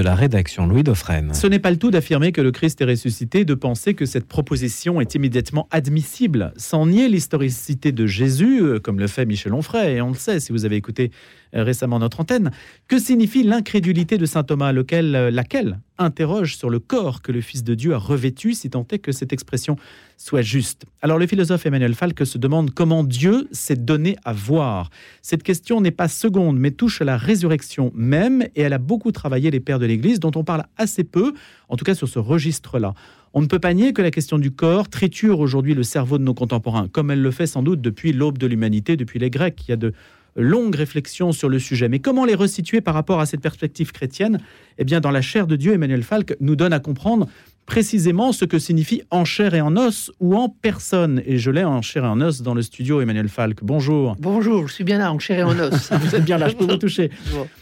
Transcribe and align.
de 0.00 0.04
la 0.04 0.14
rédaction 0.14 0.68
Louis 0.68 0.84
Dauphren. 0.84 1.34
Ce 1.34 1.48
n'est 1.48 1.58
pas 1.58 1.72
le 1.72 1.76
tout 1.76 1.90
d'affirmer 1.90 2.30
que 2.30 2.40
le 2.40 2.52
Christ 2.52 2.80
est 2.80 2.84
ressuscité, 2.84 3.44
de 3.44 3.54
penser 3.54 3.94
que 3.94 4.06
cette 4.06 4.28
proposition 4.28 5.00
est 5.00 5.16
immédiatement 5.16 5.66
admissible, 5.72 6.52
sans 6.56 6.86
nier 6.86 7.08
l'historicité 7.08 7.90
de 7.90 8.06
Jésus, 8.06 8.62
euh, 8.62 8.78
comme 8.78 9.00
le 9.00 9.08
fait 9.08 9.26
Michel 9.26 9.52
Onfray, 9.54 9.96
et 9.96 10.00
on 10.00 10.10
le 10.10 10.14
sait 10.14 10.38
si 10.38 10.52
vous 10.52 10.64
avez 10.64 10.76
écouté 10.76 11.10
récemment 11.52 11.98
notre 11.98 12.20
antenne. 12.20 12.50
Que 12.86 12.98
signifie 12.98 13.42
l'incrédulité 13.42 14.18
de 14.18 14.26
saint 14.26 14.42
Thomas, 14.42 14.72
lequel, 14.72 15.14
euh, 15.14 15.30
laquelle 15.30 15.80
interroge 15.98 16.56
sur 16.56 16.70
le 16.70 16.78
corps 16.78 17.22
que 17.22 17.32
le 17.32 17.40
Fils 17.40 17.64
de 17.64 17.74
Dieu 17.74 17.94
a 17.94 17.98
revêtu, 17.98 18.54
si 18.54 18.70
tant 18.70 18.86
est 18.90 18.98
que 18.98 19.12
cette 19.12 19.32
expression 19.32 19.76
soit 20.16 20.42
juste? 20.42 20.84
Alors 21.02 21.18
le 21.18 21.26
philosophe 21.26 21.66
Emmanuel 21.66 21.94
Falk 21.94 22.24
se 22.26 22.38
demande 22.38 22.72
comment 22.72 23.04
Dieu 23.04 23.48
s'est 23.52 23.76
donné 23.76 24.16
à 24.24 24.32
voir. 24.32 24.90
Cette 25.22 25.42
question 25.42 25.80
n'est 25.80 25.90
pas 25.90 26.08
seconde, 26.08 26.58
mais 26.58 26.70
touche 26.70 27.00
à 27.00 27.04
la 27.04 27.16
résurrection 27.16 27.90
même, 27.94 28.42
et 28.54 28.62
elle 28.62 28.72
a 28.72 28.78
beaucoup 28.78 29.12
travaillé 29.12 29.50
les 29.50 29.60
pères 29.60 29.78
de 29.78 29.86
l'Église, 29.86 30.20
dont 30.20 30.32
on 30.36 30.44
parle 30.44 30.64
assez 30.76 31.04
peu, 31.04 31.34
en 31.68 31.76
tout 31.76 31.84
cas 31.84 31.94
sur 31.94 32.08
ce 32.08 32.18
registre-là. 32.18 32.94
On 33.34 33.42
ne 33.42 33.46
peut 33.46 33.58
pas 33.58 33.74
nier 33.74 33.92
que 33.92 34.02
la 34.02 34.10
question 34.10 34.38
du 34.38 34.50
corps 34.50 34.88
triture 34.88 35.40
aujourd'hui 35.40 35.74
le 35.74 35.82
cerveau 35.82 36.18
de 36.18 36.24
nos 36.24 36.34
contemporains, 36.34 36.88
comme 36.88 37.10
elle 37.10 37.20
le 37.20 37.30
fait 37.30 37.46
sans 37.46 37.62
doute 37.62 37.80
depuis 37.80 38.12
l'aube 38.12 38.38
de 38.38 38.46
l'humanité, 38.46 38.96
depuis 38.96 39.18
les 39.18 39.30
Grecs. 39.30 39.62
Il 39.66 39.70
y 39.70 39.74
a 39.74 39.76
de 39.76 39.92
longues 40.38 40.76
réflexions 40.76 41.32
sur 41.32 41.48
le 41.48 41.58
sujet. 41.58 41.88
Mais 41.88 41.98
comment 41.98 42.24
les 42.24 42.34
resituer 42.34 42.80
par 42.80 42.94
rapport 42.94 43.20
à 43.20 43.26
cette 43.26 43.40
perspective 43.40 43.92
chrétienne? 43.92 44.40
Eh 44.78 44.84
bien, 44.84 45.00
dans 45.00 45.10
la 45.10 45.20
chair 45.20 45.46
de 45.46 45.56
Dieu, 45.56 45.74
Emmanuel 45.74 46.02
Falk 46.02 46.36
nous 46.40 46.56
donne 46.56 46.72
à 46.72 46.80
comprendre 46.80 47.28
précisément 47.66 48.32
ce 48.32 48.46
que 48.46 48.58
signifie 48.58 49.02
en 49.10 49.26
chair 49.26 49.52
et 49.54 49.60
en 49.60 49.76
os 49.76 50.10
ou 50.20 50.34
en 50.36 50.48
personne. 50.48 51.22
Et 51.26 51.36
je 51.36 51.50
l'ai 51.50 51.64
en 51.64 51.82
chair 51.82 52.04
et 52.04 52.08
en 52.08 52.20
os 52.22 52.40
dans 52.40 52.54
le 52.54 52.62
studio, 52.62 53.02
Emmanuel 53.02 53.28
Falk. 53.28 53.62
Bonjour. 53.62 54.16
Bonjour, 54.18 54.66
je 54.68 54.72
suis 54.72 54.84
bien 54.84 54.96
là, 54.98 55.12
en 55.12 55.18
chair 55.18 55.40
et 55.40 55.42
en 55.42 55.58
os. 55.58 55.92
vous 56.00 56.14
êtes 56.14 56.24
bien 56.24 56.38
là, 56.38 56.48
je 56.48 56.56
peux 56.56 56.64
vous 56.64 56.78
toucher. 56.78 57.10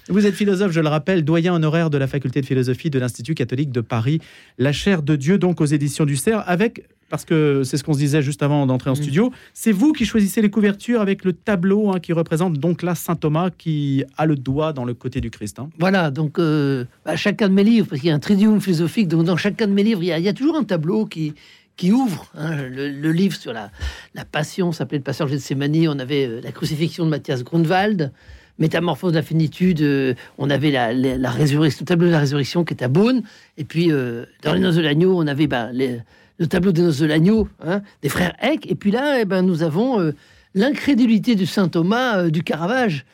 Vous 0.08 0.24
êtes 0.24 0.34
philosophe, 0.34 0.70
je 0.70 0.80
le 0.80 0.86
rappelle, 0.86 1.24
doyen 1.24 1.52
honoraire 1.52 1.90
de 1.90 1.98
la 1.98 2.06
faculté 2.06 2.40
de 2.40 2.46
philosophie 2.46 2.90
de 2.90 3.00
l'Institut 3.00 3.34
catholique 3.34 3.72
de 3.72 3.80
Paris. 3.80 4.20
La 4.56 4.72
chair 4.72 5.02
de 5.02 5.16
Dieu, 5.16 5.36
donc 5.36 5.60
aux 5.60 5.64
éditions 5.64 6.04
du 6.04 6.14
Cerf, 6.14 6.44
avec 6.46 6.84
parce 7.08 7.24
que 7.24 7.62
c'est 7.64 7.76
ce 7.76 7.84
qu'on 7.84 7.92
se 7.92 7.98
disait 7.98 8.22
juste 8.22 8.42
avant 8.42 8.66
d'entrer 8.66 8.90
en 8.90 8.94
mm. 8.94 9.02
studio, 9.02 9.32
c'est 9.54 9.72
vous 9.72 9.92
qui 9.92 10.04
choisissez 10.04 10.42
les 10.42 10.50
couvertures 10.50 11.00
avec 11.00 11.24
le 11.24 11.32
tableau 11.32 11.90
hein, 11.90 12.00
qui 12.00 12.12
représente 12.12 12.54
donc 12.54 12.82
là 12.82 12.94
Saint 12.94 13.16
Thomas 13.16 13.50
qui 13.50 14.04
a 14.16 14.26
le 14.26 14.36
doigt 14.36 14.72
dans 14.72 14.84
le 14.84 14.94
côté 14.94 15.20
du 15.20 15.30
Christ. 15.30 15.58
Hein. 15.58 15.70
Voilà, 15.78 16.10
donc 16.10 16.38
euh, 16.38 16.84
bah, 17.04 17.16
chacun 17.16 17.48
de 17.48 17.54
mes 17.54 17.64
livres, 17.64 17.86
parce 17.88 18.00
qu'il 18.00 18.08
y 18.08 18.12
a 18.12 18.14
un 18.14 18.20
tridium 18.20 18.60
philosophique, 18.60 19.08
donc 19.08 19.24
dans 19.24 19.36
chacun 19.36 19.66
de 19.66 19.72
mes 19.72 19.82
livres, 19.82 20.02
il 20.02 20.08
y 20.08 20.28
a, 20.28 20.32
toujours 20.32 20.56
un 20.56 20.64
tableau 20.64 21.06
qui, 21.06 21.34
qui 21.76 21.92
ouvre. 21.92 22.26
Hein, 22.34 22.56
le, 22.68 23.12
livre 23.12 23.36
sur 23.36 23.52
la, 23.52 23.70
la 24.14 24.24
passion 24.24 24.72
s'appelait 24.72 24.98
Le 24.98 25.04
passage 25.04 25.30
de 25.30 25.38
Sémanie, 25.38 25.88
on 25.88 25.98
avait 25.98 26.26
euh, 26.26 26.40
la 26.42 26.52
crucifixion 26.52 27.04
de 27.04 27.10
Matthias 27.10 27.44
Grunwald. 27.44 28.12
Métamorphose 28.58 29.12
de 29.12 29.18
la 29.18 29.22
finitude, 29.22 29.82
euh, 29.82 30.14
on 30.38 30.48
avait 30.48 30.70
la, 30.70 30.90
la, 30.94 31.30
résurrection, 31.30 31.80
le 31.82 31.86
tableau 31.86 32.06
de 32.06 32.12
la 32.12 32.20
résurrection 32.20 32.64
qui 32.64 32.72
est 32.72 32.82
à 32.82 32.88
Beaune, 32.88 33.22
et 33.58 33.64
puis 33.64 33.88
dans 33.88 34.54
les 34.54 34.60
noces 34.60 34.76
de 34.76 34.80
l'agneau, 34.80 35.14
on 35.14 35.26
avait 35.26 35.46
bah, 35.46 35.68
les, 35.74 36.00
le 36.38 36.46
tableau 36.46 36.72
des 36.72 36.82
noces 36.82 36.98
de 36.98 37.06
l'agneau, 37.06 37.48
hein, 37.64 37.82
des 38.02 38.08
frères 38.08 38.34
Eck. 38.42 38.70
Et 38.70 38.74
puis 38.74 38.90
là, 38.90 39.20
eh 39.20 39.24
ben, 39.24 39.42
nous 39.42 39.62
avons 39.62 40.00
euh, 40.00 40.12
l'incrédulité 40.54 41.34
de 41.34 41.44
saint 41.44 41.68
Thomas 41.68 42.18
euh, 42.18 42.30
du 42.30 42.42
Caravage, 42.42 43.06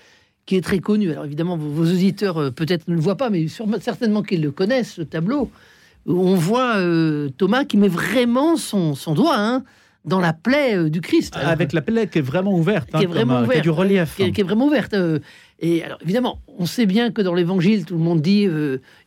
qui 0.47 0.57
est 0.57 0.61
très 0.61 0.81
connu. 0.81 1.11
Alors 1.11 1.25
évidemment, 1.25 1.57
vos, 1.57 1.85
auditeurs 1.85 2.39
euh, 2.39 2.51
peut-être 2.51 2.89
ne 2.89 2.95
le 2.95 3.01
voient 3.01 3.17
pas, 3.17 3.31
mais 3.31 3.47
certainement 3.81 4.23
qu'ils 4.23 4.43
le 4.43 4.51
connaissent, 4.51 4.95
ce 4.95 5.03
tableau. 5.03 5.51
On 6.05 6.35
voit 6.35 6.79
Thomas 7.39 7.65
qui 7.65 7.77
met 7.77 7.87
vraiment 7.87 8.57
son, 8.57 8.97
doigt 9.15 9.39
hein, 9.39 9.63
dans 10.05 10.21
la 10.21 10.33
plaie 10.33 10.91
du 10.91 11.01
Christ. 11.01 11.37
Avec 11.37 11.73
la 11.73 11.81
plaie 11.81 12.07
qui 12.09 12.19
est 12.19 12.23
vraiment 12.23 12.55
ouverte, 12.55 12.91
qui 12.91 12.97
est 12.97 13.07
hein, 13.07 13.09
vraiment 13.09 13.43
ouverte, 13.43 13.63
du 13.63 13.71
relief. 13.71 14.17
Qui 14.17 14.25
est, 14.25 14.43
vraiment 14.43 14.67
ouverte. 14.67 14.95
Et 15.61 15.85
alors, 15.85 15.99
évidemment, 16.03 16.41
on 16.59 16.67
sait 16.67 16.87
bien 16.87 17.13
que 17.13 17.23
dans 17.23 17.35
l'Évangile, 17.35 17.85
tout 17.85 17.97
le 17.97 18.03
monde 18.03 18.21
dit, 18.21 18.49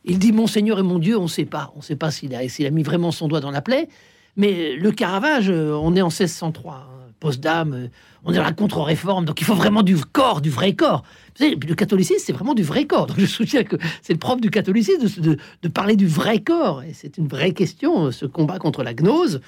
il 0.04 0.18
dit 0.18 0.32
mon 0.32 0.46
Seigneur 0.46 0.78
et 0.78 0.82
mon 0.82 0.98
Dieu, 0.98 1.18
on 1.18 1.24
ne 1.24 1.28
sait 1.28 1.44
pas. 1.44 1.72
On 1.74 1.78
ne 1.78 1.84
sait 1.84 1.96
pas 1.96 2.10
s'il 2.10 2.34
a, 2.34 2.48
s'il 2.48 2.66
a 2.66 2.70
mis 2.70 2.82
vraiment 2.82 3.10
son 3.10 3.28
doigt 3.28 3.40
dans 3.40 3.50
la 3.50 3.60
plaie. 3.60 3.88
Mais 4.36 4.76
le 4.76 4.92
Caravage, 4.92 5.50
euh, 5.50 5.72
on 5.72 5.96
est 5.96 6.02
en 6.02 6.08
1603, 6.08 6.74
hein, 6.74 7.10
post-dame, 7.20 7.72
euh, 7.72 7.88
on 8.24 8.32
est 8.32 8.36
dans 8.36 8.42
la 8.42 8.52
contre-réforme, 8.52 9.24
donc 9.24 9.40
il 9.40 9.44
faut 9.44 9.54
vraiment 9.54 9.82
du 9.82 9.96
corps, 9.96 10.40
du 10.40 10.50
vrai 10.50 10.74
corps. 10.74 11.04
le 11.40 11.74
catholicisme, 11.74 12.22
c'est 12.24 12.32
vraiment 12.32 12.54
du 12.54 12.62
vrai 12.62 12.86
corps. 12.86 13.06
Donc 13.06 13.18
je 13.18 13.26
soutiens 13.26 13.64
que 13.64 13.76
c'est 14.02 14.12
le 14.12 14.18
propre 14.18 14.42
du 14.42 14.50
catholicisme 14.50 15.36
de, 15.62 15.68
parler 15.68 15.96
du 15.96 16.06
vrai 16.06 16.40
corps. 16.40 16.82
Et 16.82 16.92
c'est 16.92 17.16
une 17.16 17.28
vraie 17.28 17.52
question, 17.52 18.06
euh, 18.06 18.10
ce 18.10 18.26
combat 18.26 18.58
contre 18.58 18.82
la 18.82 18.94
gnose. 18.94 19.40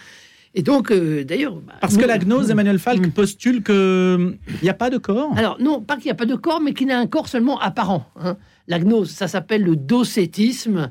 Et 0.54 0.62
donc, 0.62 0.92
d'ailleurs. 0.92 1.54
Bah, 1.56 1.74
Parce 1.80 1.96
que 1.96 2.04
la 2.04 2.18
gnose, 2.18 2.50
Emmanuel 2.50 2.78
Falk 2.78 3.06
mm. 3.06 3.10
postule 3.10 3.62
qu'il 3.62 4.38
n'y 4.62 4.68
a 4.68 4.74
pas 4.74 4.90
de 4.90 4.98
corps 4.98 5.32
Alors, 5.36 5.56
non, 5.60 5.80
pas 5.80 5.96
qu'il 5.96 6.06
n'y 6.06 6.10
a 6.10 6.16
pas 6.16 6.26
de 6.26 6.34
corps, 6.34 6.60
mais 6.60 6.74
qu'il 6.74 6.90
a 6.90 6.98
un 6.98 7.06
corps 7.06 7.28
seulement 7.28 7.60
apparent. 7.60 8.06
Hein. 8.20 8.36
La 8.66 8.78
gnose, 8.78 9.10
ça 9.10 9.28
s'appelle 9.28 9.62
le 9.62 9.76
docétisme 9.76 10.90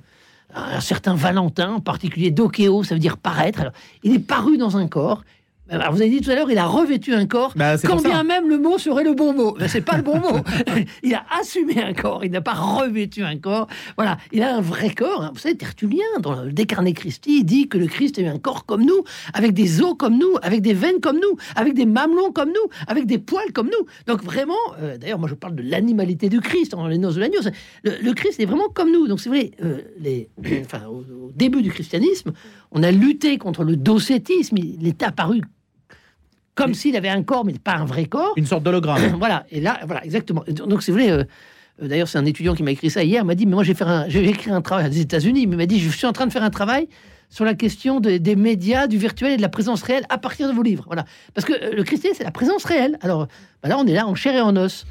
un 0.54 0.80
certain 0.80 1.14
Valentin, 1.14 1.74
en 1.74 1.80
particulier 1.80 2.32
Dokeo, 2.32 2.84
ça 2.84 2.96
veut 2.96 3.00
dire 3.00 3.18
paraître. 3.18 3.60
Alors, 3.62 3.74
il 4.04 4.14
est 4.14 4.20
paru 4.20 4.58
dans 4.58 4.78
un 4.78 4.88
corps, 4.88 5.24
vous 5.70 6.02
avez 6.02 6.10
dit 6.10 6.22
tout 6.22 6.32
à 6.32 6.36
l'heure, 6.36 6.50
il 6.50 6.58
a 6.58 6.66
revêtu 6.66 7.14
un 7.14 7.26
corps, 7.26 7.54
bah, 7.56 7.78
quand 7.78 8.02
bien 8.02 8.24
même 8.24 8.48
le 8.48 8.58
mot 8.58 8.78
serait 8.78 9.04
le 9.04 9.14
bon 9.14 9.34
mot. 9.34 9.56
Ben, 9.60 9.68
c'est 9.68 9.82
pas 9.82 9.98
le 9.98 10.04
bon 10.04 10.20
mot. 10.20 10.40
il 11.04 11.14
a 11.14 11.26
assumé 11.40 11.82
un 11.82 11.94
corps, 11.94 12.24
il 12.24 12.32
n'a 12.32 12.42
pas 12.42 12.54
revêtu 12.54 13.24
un 13.24 13.38
corps. 13.38 13.68
Voilà, 13.98 14.18
il 14.32 14.44
a 14.44 14.56
un 14.56 14.62
vrai 14.62 14.90
corps. 14.92 15.24
Hein. 15.24 15.32
Vous 15.34 15.40
savez, 15.40 15.56
Tertullien, 15.56 16.06
dans 16.22 16.42
le 16.42 16.52
Décarné 16.52 16.94
Christi, 16.94 17.44
dit 17.44 17.68
que 17.68 17.78
le 17.78 17.88
Christ 17.88 18.18
a 18.20 18.22
eu 18.22 18.28
un 18.28 18.40
corps 18.40 18.66
comme 18.66 18.86
nous, 18.86 19.04
avec 19.34 19.54
des 19.54 19.82
os 19.82 19.96
comme 19.98 20.18
nous, 20.18 20.36
avec 20.42 20.62
des 20.62 20.74
veines 20.74 21.02
comme 21.02 21.18
nous, 21.18 21.38
avec 21.56 21.74
des 21.74 21.86
mamelons 21.86 22.32
comme 22.32 22.50
nous, 22.50 22.70
avec 22.88 23.06
des 23.06 23.18
poils 23.18 23.52
comme 23.54 23.68
nous. 23.68 23.86
Donc 24.06 24.24
vraiment, 24.24 24.56
euh, 24.82 24.98
d'ailleurs, 24.98 25.20
moi 25.20 25.28
je 25.28 25.36
parle 25.36 25.56
de 25.56 25.64
l'animalité 25.64 26.30
du 26.30 26.40
Christ 26.40 26.72
dans 26.72 26.88
les 26.88 26.98
noces 26.98 27.16
de 27.16 27.22
l'agneau. 27.22 27.40
Le, 27.84 28.14
Christ 28.14 28.40
est 28.40 28.46
vraiment 28.46 28.70
comme 28.74 28.92
nous. 28.92 29.08
Donc 29.08 29.20
c'est 29.20 29.30
vrai, 29.30 29.52
euh, 29.64 29.82
les, 30.00 30.30
enfin, 30.62 30.88
au, 30.88 31.00
au, 31.26 31.32
début 31.36 31.62
du 31.62 31.72
christianisme, 31.72 32.32
on 32.72 32.84
a 32.84 32.92
lutté 32.92 33.38
contre 33.38 33.64
le 33.64 33.76
docétisme. 33.76 34.58
Il 34.58 34.88
est 34.88 35.04
apparu 35.04 35.42
comme 36.58 36.74
s'il 36.74 36.98
avait 36.98 37.08
un 37.08 37.24
corps, 37.24 37.46
mais 37.46 37.54
pas 37.54 37.76
un 37.76 37.86
vrai 37.86 38.06
corps. 38.06 38.34
Une 38.36 38.46
sorte 38.46 38.64
d'hologramme. 38.64 39.16
voilà, 39.20 39.46
et 39.52 39.62
là, 39.62 39.80
voilà, 39.86 40.04
exactement. 40.04 40.44
Donc, 40.48 40.84
c'est 40.84 40.92
vrai. 40.92 41.12
Euh, 41.12 41.24
euh, 41.82 41.88
d'ailleurs, 41.88 42.08
c'est 42.08 42.18
un 42.18 42.26
étudiant 42.26 42.56
qui 42.56 42.64
m'a 42.64 42.72
écrit 42.72 42.90
ça 42.90 43.04
hier. 43.04 43.24
M'a 43.24 43.36
dit, 43.36 43.46
mais 43.46 43.54
moi, 43.54 43.64
j'ai 43.64 44.30
écrit 44.30 44.52
un 44.52 44.62
travail 44.62 44.90
des 44.90 45.02
États-Unis. 45.02 45.46
Mais 45.46 45.54
il 45.54 45.58
m'a 45.58 45.66
dit, 45.68 45.80
je 45.80 45.90
suis 45.90 46.08
en 46.08 46.14
train 46.14 46.26
de 46.26 46.32
faire 46.32 46.44
un 46.44 46.50
travail 46.50 46.90
sur 47.30 47.46
la 47.46 47.54
question 47.54 48.00
des 48.00 48.36
médias, 48.36 48.88
du 48.88 48.98
virtuel 48.98 49.34
et 49.34 49.38
de 49.38 49.42
la 49.42 49.50
présence 49.50 49.84
réelle 49.84 50.06
à 50.10 50.18
partir 50.18 50.48
de 50.48 50.54
vos 50.54 50.64
livres. 50.64 50.86
Voilà, 50.88 51.06
parce 51.34 51.46
que 51.46 51.54
euh, 51.54 51.76
le 51.76 51.84
christianisme, 51.84 52.20
c'est 52.20 52.24
la 52.24 52.32
présence 52.32 52.66
réelle. 52.66 52.98
Alors, 53.02 53.28
bah 53.62 53.70
là, 53.70 53.78
on 53.78 53.86
est 53.86 53.94
là 53.94 54.08
en 54.08 54.16
chair 54.16 54.36
et 54.36 54.42
en 54.42 54.56
os. 54.56 54.86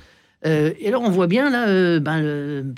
Euh, 0.44 0.72
et 0.78 0.88
alors 0.88 1.02
on 1.02 1.08
voit 1.08 1.26
bien 1.26 1.48
là, 1.48 1.66
euh, 1.66 1.98
ben, 1.98 2.74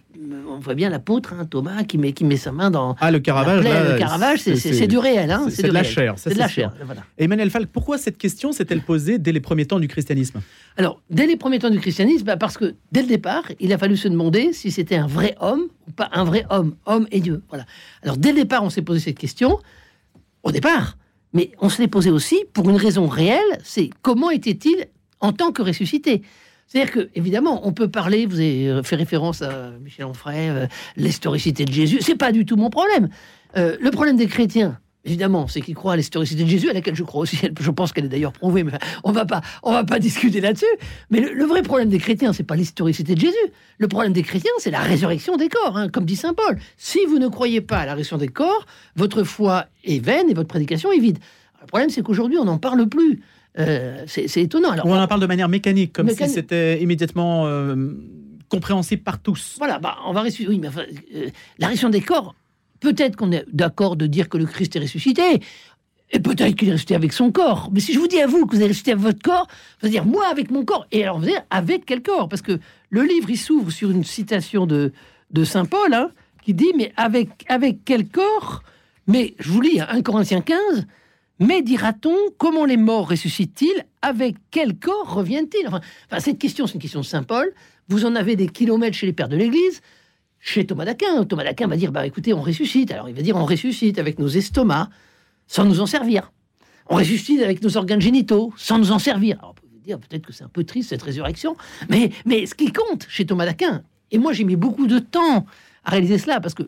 on 0.49 0.61
voit 0.61 0.75
bien 0.75 0.91
l'apôtre 0.91 1.35
hein, 1.35 1.45
Thomas 1.45 1.83
qui 1.83 1.99
met 1.99 2.13
qui 2.13 2.25
met 2.25 2.37
sa 2.37 2.53
main 2.53 2.71
dans 2.71 2.95
ah 3.01 3.11
le 3.11 3.19
Caravage. 3.19 3.65
le 3.65 3.99
Caravage, 3.99 4.41
c'est 4.41 4.87
du 4.87 4.97
réel, 4.97 5.31
hein, 5.33 5.49
c'est 5.51 5.65
de, 5.65 5.73
la 5.73 5.83
chair, 5.83 6.15
c'est 6.17 6.35
de 6.35 6.39
la 6.39 6.47
chair. 6.47 6.73
Emmanuel 7.19 7.51
Falk, 7.51 7.69
pourquoi 7.69 7.99
cette 7.99 8.17
question 8.17 8.53
s'est-elle 8.53 8.83
posée 8.83 9.19
dès 9.19 9.33
les 9.33 9.41
premiers 9.41 9.67
temps 9.67 9.81
du 9.81 9.89
christianisme? 9.89 10.41
Alors 10.77 11.03
dès 11.11 11.27
les 11.27 11.37
premiers 11.37 11.59
temps 11.59 11.71
du 11.71 11.81
christianisme, 11.81 12.25
ben, 12.25 12.37
parce 12.37 12.57
que 12.57 12.77
dès 12.93 13.03
le 13.03 13.09
départ, 13.09 13.43
il 13.59 13.73
a 13.73 13.79
fallu 13.79 13.97
se 13.97 14.07
demander 14.07 14.53
si 14.53 14.71
c'était 14.71 14.97
un 14.97 15.09
vrai 15.09 15.35
homme 15.41 15.65
ou 15.89 15.91
pas 15.91 16.09
un 16.13 16.23
vrai 16.23 16.47
homme, 16.51 16.77
homme 16.87 17.09
et 17.11 17.19
Dieu. 17.19 17.43
Voilà. 17.49 17.67
Alors 18.05 18.19
dès 18.19 18.31
le 18.31 18.37
départ, 18.37 18.63
on 18.63 18.71
s'est 18.71 18.83
posé 18.83 19.01
cette 19.01 19.19
question. 19.19 19.59
Au 20.45 20.53
départ, 20.53 20.97
mais 21.33 21.51
on 21.61 21.69
se 21.69 21.83
l'est 21.83 21.89
posé 21.89 22.11
aussi 22.11 22.45
pour 22.53 22.71
une 22.71 22.77
raison 22.77 23.09
réelle, 23.09 23.59
c'est 23.65 23.91
comment 24.01 24.31
était-il 24.31 24.87
en 25.21 25.33
tant 25.33 25.51
que 25.51 25.63
ressuscité? 25.63 26.23
C'est-à-dire 26.69 26.93
que, 26.93 27.09
évidemment, 27.15 27.67
on 27.67 27.73
peut 27.73 27.89
parler, 27.89 28.27
vous 28.27 28.41
avez 28.41 28.69
euh, 28.69 28.83
fait 28.83 28.97
référence 28.97 29.41
à 29.41 29.71
Michel 29.83 30.05
Onfray, 30.05 30.51
euh, 30.51 30.67
l'historicité 30.97 31.65
de 31.65 31.73
Jésus, 31.73 32.01
c'est 32.03 32.15
pas 32.15 32.31
du 32.31 32.45
tout 32.45 32.57
mon 32.57 32.69
problème. 32.69 33.09
Euh, 33.57 33.79
le 33.81 33.91
problème 33.91 34.19
des 34.19 34.27
chrétiens, 34.27 34.79
évidemment, 35.07 35.49
c'est 35.49 35.63
qu'ils 35.63 35.75
croient 35.75 35.95
à 35.95 35.97
l'historicité 35.97 36.45
de 36.45 36.49
Jésus, 36.49 36.69
à 36.69 36.75
laquelle 36.75 36.95
je 36.95 37.05
crois 37.05 37.23
aussi. 37.23 37.39
Je 37.59 37.71
pense 37.71 37.95
qu'elle 37.95 38.05
est 38.05 38.11
d'ailleurs 38.11 38.35
prouvée, 38.35 38.65
mais 38.65 38.73
on 39.03 39.13
va 39.13 39.25
pas, 39.25 39.41
on 39.63 39.73
va 39.73 39.85
pas 39.85 39.99
discuter 39.99 40.43
là-dessus. 40.43 40.67
Mais 41.11 41.21
le, 41.21 41.45
vrai 41.47 41.63
problème 41.63 41.89
des 41.89 41.99
chrétiens, 41.99 42.35
c'est 42.35 42.45
pas 42.45 42.55
l'historicité 42.55 43.15
de 43.15 43.21
Jésus. 43.21 43.35
Le 43.79 43.89
problème 43.89 44.13
des 44.13 44.23
chrétiens, 44.23 44.53
c'est 44.59 44.71
la 44.71 44.81
résurrection 44.81 45.39
des 45.39 45.49
corps, 45.49 45.75
hein, 45.75 45.89
comme 45.89 46.05
dit 46.05 46.17
saint 46.17 46.35
Paul. 46.35 46.59
Si 46.77 46.99
vous 47.07 47.19
ne 47.19 47.29
croyez 47.29 47.63
pas 47.63 47.79
à 47.79 47.87
la 47.87 47.95
résurrection 47.95 48.19
des 48.19 48.29
corps, 48.29 48.67
votre 48.95 49.25
foi 49.25 49.65
est 49.85 50.05
vaine 50.05 50.29
et 50.29 50.35
votre 50.35 50.49
prédication 50.49 50.93
est 50.93 51.01
vide. 51.01 51.19
Le 51.63 51.67
problème, 51.67 51.89
c'est 51.89 52.03
qu'aujourd'hui, 52.03 52.37
on 52.37 52.45
n'en 52.45 52.59
parle 52.59 52.87
plus. 52.87 53.23
Euh, 53.59 54.05
c'est 54.07 54.43
étonnant. 54.43 54.71
Alors, 54.71 54.87
on 54.87 54.97
en 54.97 55.07
parle 55.09 55.21
de 55.21 55.27
manière 55.27 55.49
mécanique, 55.49 55.93
comme 55.93 56.09
si 56.09 56.29
c'était 56.29 56.81
immédiatement 56.81 57.47
euh, 57.47 57.93
compréhensible 58.49 59.03
par 59.03 59.21
tous. 59.21 59.57
Voilà, 59.59 59.79
bah, 59.79 59.99
on 60.07 60.13
va 60.13 60.23
ressusciter. 60.23 60.49
Oui, 60.49 60.59
mais 60.59 60.69
euh, 60.69 61.29
la 61.59 61.69
résurrection 61.69 61.89
des 61.91 62.01
corps, 62.01 62.35
peut-être 62.81 63.17
qu'on 63.17 63.33
est 63.33 63.45
d'accord 63.53 63.97
de 63.97 64.07
dire 64.07 64.29
que 64.29 64.39
le 64.39 64.47
Christ 64.47 64.77
est 64.77 64.81
ressuscité. 64.81 65.41
Et 66.11 66.21
peut-être 66.21 66.55
qu'il 66.55 66.69
est 66.69 66.73
ressuscité 66.73 66.95
avec 66.95 67.13
son 67.13 67.31
corps. 67.33 67.69
Mais 67.73 67.81
si 67.81 67.93
je 67.93 67.99
vous 67.99 68.07
dis 68.07 68.21
à 68.21 68.27
vous 68.27 68.47
que 68.47 68.53
vous 68.53 68.63
allez 68.63 68.69
ressusciter 68.69 68.93
avec 68.93 69.03
votre 69.03 69.23
corps, 69.23 69.47
vous 69.81 69.87
allez 69.87 69.93
dire 69.93 70.07
moi 70.07 70.27
avec 70.31 70.51
mon 70.51 70.65
corps. 70.65 70.87
Et 70.91 71.03
alors 71.03 71.19
vous 71.19 71.25
allez 71.25 71.35
dire 71.35 71.45
avec 71.51 71.85
quel 71.85 72.03
corps? 72.03 72.29
Parce 72.29 72.43
que 72.43 72.59
le 72.91 73.03
livre, 73.03 73.29
il 73.29 73.37
s'ouvre 73.37 73.71
sur 73.71 73.91
une 73.91 74.05
citation 74.05 74.67
de, 74.67 74.93
de 75.31 75.45
Saint 75.45 75.67
Paul, 75.67 75.93
hein, 75.93 76.11
qui 76.43 76.55
dit 76.55 76.73
Mais 76.77 76.93
avec, 76.97 77.29
avec 77.49 77.85
quel 77.85 78.09
corps? 78.09 78.63
Mais 79.07 79.35
je 79.39 79.51
vous 79.51 79.61
lis 79.61 79.81
1 79.81 80.01
Corinthiens 80.03 80.41
15 80.41 80.87
mais 81.39 81.63
dira-t-on, 81.63 82.17
comment 82.37 82.65
les 82.65 82.77
morts 82.77 83.09
ressuscitent-ils? 83.09 83.87
Avec 84.03 84.37
quel 84.51 84.77
corps 84.77 85.15
reviennent-ils? 85.15 85.67
Enfin, 85.67 85.81
cette 86.19 86.39
question, 86.39 86.67
c'est 86.67 86.75
une 86.75 86.81
question 86.81 87.01
de 87.01 87.05
Saint 87.05 87.23
Paul. 87.23 87.53
Vous 87.89 88.05
en 88.05 88.17
avez 88.17 88.37
des 88.37 88.49
kilomètres 88.49 88.97
chez 88.97 89.07
les 89.07 89.13
pères 89.13 89.29
de 89.29 89.37
l'Église. 89.37 89.81
chez 90.41 90.67
Thomas 90.67 90.85
d'Aquin. 90.85 91.25
Thomas 91.25 91.45
d'Aquin 91.45 91.67
va 91.67 91.77
dire, 91.77 91.93
bah 91.93 92.07
écoutez, 92.07 92.33
on 92.33 92.43
ressuscite. 92.43 92.91
Alors 92.93 93.09
il 93.09 93.15
va 93.15 93.23
dire, 93.23 93.37
on 93.37 93.45
ressuscite 93.45 93.99
avec 93.99 94.19
nos 94.19 94.29
estomacs, 94.29 94.89
sans 95.47 95.65
nous 95.65 95.81
en 95.81 95.87
servir. 95.87 96.33
On 96.89 96.97
ressuscite 96.97 97.43
avec 97.43 97.63
nos 97.63 97.77
organes 97.77 98.01
génitaux, 98.01 98.53
sans 98.57 98.79
nous 98.79 98.93
en 98.93 98.99
servir. 98.99 99.39
Alors, 99.41 99.55
peut 99.55 99.67
dire 99.85 99.99
peut-être 99.99 100.27
que 100.27 100.33
c'est 100.33 100.45
un 100.45 100.49
peu 100.49 100.65
triste 100.65 100.91
cette 100.91 101.03
résurrection, 101.03 101.57
mais, 101.91 102.11
mais 102.25 102.47
ce 102.47 102.55
qui 102.55 102.73
compte 102.73 103.07
chez 103.09 103.27
Thomas 103.27 103.45
d'Aquin, 103.45 103.83
et 104.11 104.19
moi 104.19 104.33
j'ai 104.33 104.45
mis 104.45 104.57
beaucoup 104.57 104.87
de 104.87 104.99
temps 104.99 105.45
à 105.85 105.91
réaliser 105.91 106.19
cela, 106.19 106.41
parce 106.41 106.55
que 106.55 106.63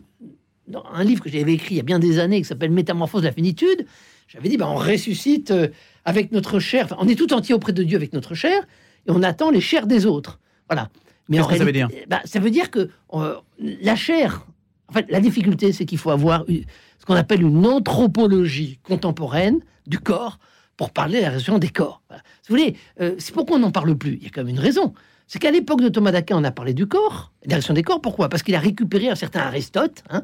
dans 0.67 0.83
un 0.93 1.03
livre 1.03 1.23
que 1.23 1.29
j'avais 1.29 1.53
écrit 1.53 1.75
il 1.75 1.77
y 1.77 1.79
a 1.79 1.83
bien 1.83 1.99
des 1.99 2.19
années, 2.19 2.39
qui 2.39 2.47
s'appelle 2.47 2.71
Métamorphose 2.71 3.21
de 3.23 3.27
la 3.27 3.33
finitude, 3.33 3.85
j'avais 4.31 4.47
dit, 4.49 4.57
bah, 4.57 4.69
on 4.69 4.75
ressuscite 4.75 5.51
euh, 5.51 5.67
avec 6.05 6.31
notre 6.31 6.59
chair, 6.59 6.85
enfin, 6.85 6.95
on 6.99 7.07
est 7.07 7.15
tout 7.15 7.33
entier 7.33 7.53
auprès 7.53 7.73
de 7.73 7.83
Dieu 7.83 7.97
avec 7.97 8.13
notre 8.13 8.33
chair, 8.33 8.61
et 9.07 9.11
on 9.11 9.23
attend 9.23 9.49
les 9.51 9.61
chairs 9.61 9.87
des 9.87 10.05
autres. 10.05 10.39
Voilà. 10.69 10.89
Mais 11.27 11.37
Qu'est-ce 11.37 11.49
que 11.49 11.57
ça 11.57 11.65
veut 11.65 11.71
dire? 11.71 11.89
bah, 12.07 12.21
Ça 12.25 12.39
veut 12.39 12.49
dire 12.49 12.71
que 12.71 12.89
euh, 13.13 13.35
la 13.59 13.95
chair, 13.95 14.45
en 14.87 14.93
fait, 14.93 15.05
la 15.09 15.19
difficulté, 15.19 15.73
c'est 15.73 15.85
qu'il 15.85 15.97
faut 15.97 16.11
avoir 16.11 16.45
ce 16.47 17.05
qu'on 17.05 17.15
appelle 17.15 17.41
une 17.41 17.65
anthropologie 17.65 18.79
contemporaine 18.83 19.59
du 19.85 19.99
corps 19.99 20.39
pour 20.77 20.91
parler 20.91 21.17
de 21.17 21.23
la 21.23 21.29
résurrection 21.29 21.59
des 21.59 21.69
corps. 21.69 22.01
vous 22.09 22.17
voulez, 22.49 22.75
euh, 23.01 23.15
c'est 23.17 23.33
pourquoi 23.33 23.57
on 23.57 23.59
n'en 23.59 23.71
parle 23.71 23.95
plus. 23.95 24.17
Il 24.17 24.23
y 24.23 24.27
a 24.27 24.29
quand 24.29 24.41
même 24.43 24.55
une 24.55 24.59
raison. 24.59 24.93
C'est 25.27 25.39
qu'à 25.39 25.51
l'époque 25.51 25.81
de 25.81 25.89
Thomas 25.89 26.11
d'Aquin, 26.11 26.37
on 26.37 26.43
a 26.43 26.51
parlé 26.51 26.73
du 26.73 26.87
corps, 26.87 27.31
de 27.45 27.49
la 27.49 27.55
résurrection 27.55 27.73
des 27.73 27.83
corps. 27.83 28.01
Pourquoi? 28.01 28.27
Parce 28.29 28.43
qu'il 28.43 28.55
a 28.55 28.59
récupéré 28.59 29.09
un 29.09 29.15
certain 29.15 29.41
Aristote, 29.41 30.03
hein, 30.09 30.21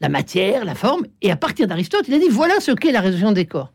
la 0.00 0.08
matière, 0.08 0.64
la 0.64 0.74
forme, 0.74 1.06
et 1.22 1.30
à 1.30 1.36
partir 1.36 1.66
d'Aristote, 1.66 2.06
il 2.08 2.14
a 2.14 2.18
dit 2.18 2.28
voilà 2.28 2.60
ce 2.60 2.72
qu'est 2.72 2.92
la 2.92 3.00
résurrection 3.00 3.32
des 3.32 3.46
corps. 3.46 3.72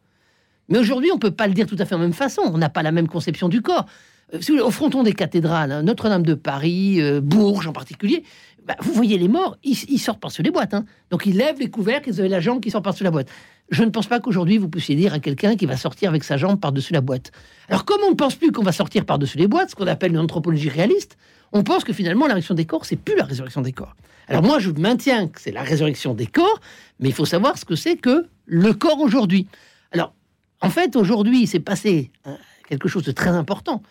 Mais 0.69 0.79
aujourd'hui, 0.79 1.11
on 1.11 1.15
ne 1.15 1.19
peut 1.19 1.31
pas 1.31 1.47
le 1.47 1.53
dire 1.53 1.67
tout 1.67 1.75
à 1.79 1.85
fait 1.85 1.95
en 1.95 1.99
même 1.99 2.13
façon. 2.13 2.41
On 2.45 2.57
n'a 2.57 2.69
pas 2.69 2.83
la 2.83 2.91
même 2.91 3.07
conception 3.07 3.49
du 3.49 3.61
corps. 3.61 3.85
Euh, 4.33 4.61
au 4.61 4.71
fronton 4.71 5.03
des 5.03 5.13
cathédrales, 5.13 5.71
hein, 5.71 5.83
Notre-Dame 5.83 6.23
de 6.23 6.33
Paris, 6.33 6.99
euh, 6.99 7.21
Bourges 7.21 7.67
en 7.67 7.73
particulier, 7.73 8.23
bah, 8.65 8.75
vous 8.81 8.93
voyez 8.93 9.19
les 9.19 9.27
morts, 9.27 9.57
ils, 9.63 9.99
sortent 9.99 10.19
par-dessus 10.19 10.41
les 10.41 10.49
boîtes. 10.49 10.73
Hein. 10.73 10.85
Donc 11.11 11.27
ils 11.27 11.37
lèvent 11.37 11.59
les 11.59 11.69
couvercles, 11.69 12.09
ils 12.09 12.21
ont 12.21 12.27
la 12.27 12.39
jambe 12.39 12.61
qui 12.61 12.71
sort 12.71 12.81
par-dessus 12.81 13.03
la 13.03 13.11
boîte. 13.11 13.29
Je 13.69 13.83
ne 13.83 13.89
pense 13.89 14.07
pas 14.07 14.19
qu'aujourd'hui 14.19 14.57
vous 14.57 14.69
puissiez 14.69 14.95
dire 14.95 15.13
à 15.13 15.19
quelqu'un 15.19 15.55
qui 15.55 15.67
va 15.67 15.77
sortir 15.77 16.09
avec 16.09 16.23
sa 16.23 16.37
jambe 16.37 16.59
par-dessus 16.59 16.93
la 16.93 17.01
boîte. 17.01 17.31
Alors 17.69 17.85
comme 17.85 18.01
on 18.07 18.11
ne 18.11 18.15
pense 18.15 18.35
plus 18.35 18.51
qu'on 18.51 18.63
va 18.63 18.71
sortir 18.71 19.05
par-dessus 19.05 19.37
les 19.37 19.47
boîtes, 19.47 19.71
ce 19.71 19.75
qu'on 19.75 19.87
appelle 19.87 20.11
une 20.11 20.19
anthropologie 20.19 20.69
réaliste, 20.69 21.17
on 21.55 21.63
pense 21.63 21.85
que 21.85 21.93
finalement 21.93 22.27
la 22.27 22.33
résurrection 22.33 22.53
des 22.53 22.65
corps, 22.65 22.85
c'est 22.85 22.97
plus 22.97 23.15
la 23.15 23.23
résurrection 23.23 23.61
des 23.61 23.71
corps. 23.71 23.95
Alors 24.27 24.43
moi 24.43 24.59
je 24.59 24.71
maintiens 24.71 25.29
que 25.29 25.39
c'est 25.39 25.53
la 25.53 25.63
résurrection 25.63 26.13
des 26.13 26.27
corps, 26.27 26.59
mais 26.99 27.09
il 27.09 27.15
faut 27.15 27.25
savoir 27.25 27.57
ce 27.57 27.63
que 27.63 27.77
c'est 27.77 27.95
que 27.95 28.27
le 28.45 28.73
corps 28.73 28.99
aujourd'hui. 28.99 29.47
Alors 29.93 30.13
en 30.59 30.69
fait 30.69 30.97
aujourd'hui 30.97 31.43
il 31.43 31.47
s'est 31.47 31.61
passé 31.61 32.11
hein, 32.25 32.37
quelque 32.67 32.89
chose 32.89 33.03
de 33.03 33.13
très 33.13 33.29
important 33.29 33.81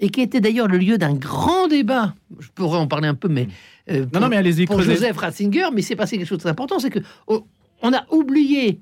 et 0.00 0.10
qui 0.10 0.20
était 0.20 0.40
d'ailleurs 0.40 0.66
le 0.66 0.78
lieu 0.78 0.98
d'un 0.98 1.14
grand 1.14 1.68
débat. 1.68 2.16
Je 2.40 2.48
pourrais 2.48 2.78
en 2.78 2.88
parler 2.88 3.06
un 3.06 3.14
peu, 3.14 3.28
mais 3.28 3.46
euh, 3.88 4.04
non, 4.12 4.18
non, 4.18 4.28
mais 4.28 4.36
allez-y. 4.36 4.66
Pour 4.66 4.82
Joseph 4.82 5.16
Ratzinger, 5.16 5.68
mais 5.72 5.82
c'est 5.82 5.94
passé 5.94 6.18
quelque 6.18 6.26
chose 6.26 6.38
de 6.38 6.42
très 6.42 6.50
important, 6.50 6.80
c'est 6.80 6.90
que 6.90 6.98
oh, 7.28 7.46
on 7.82 7.92
a 7.92 8.04
oublié. 8.10 8.80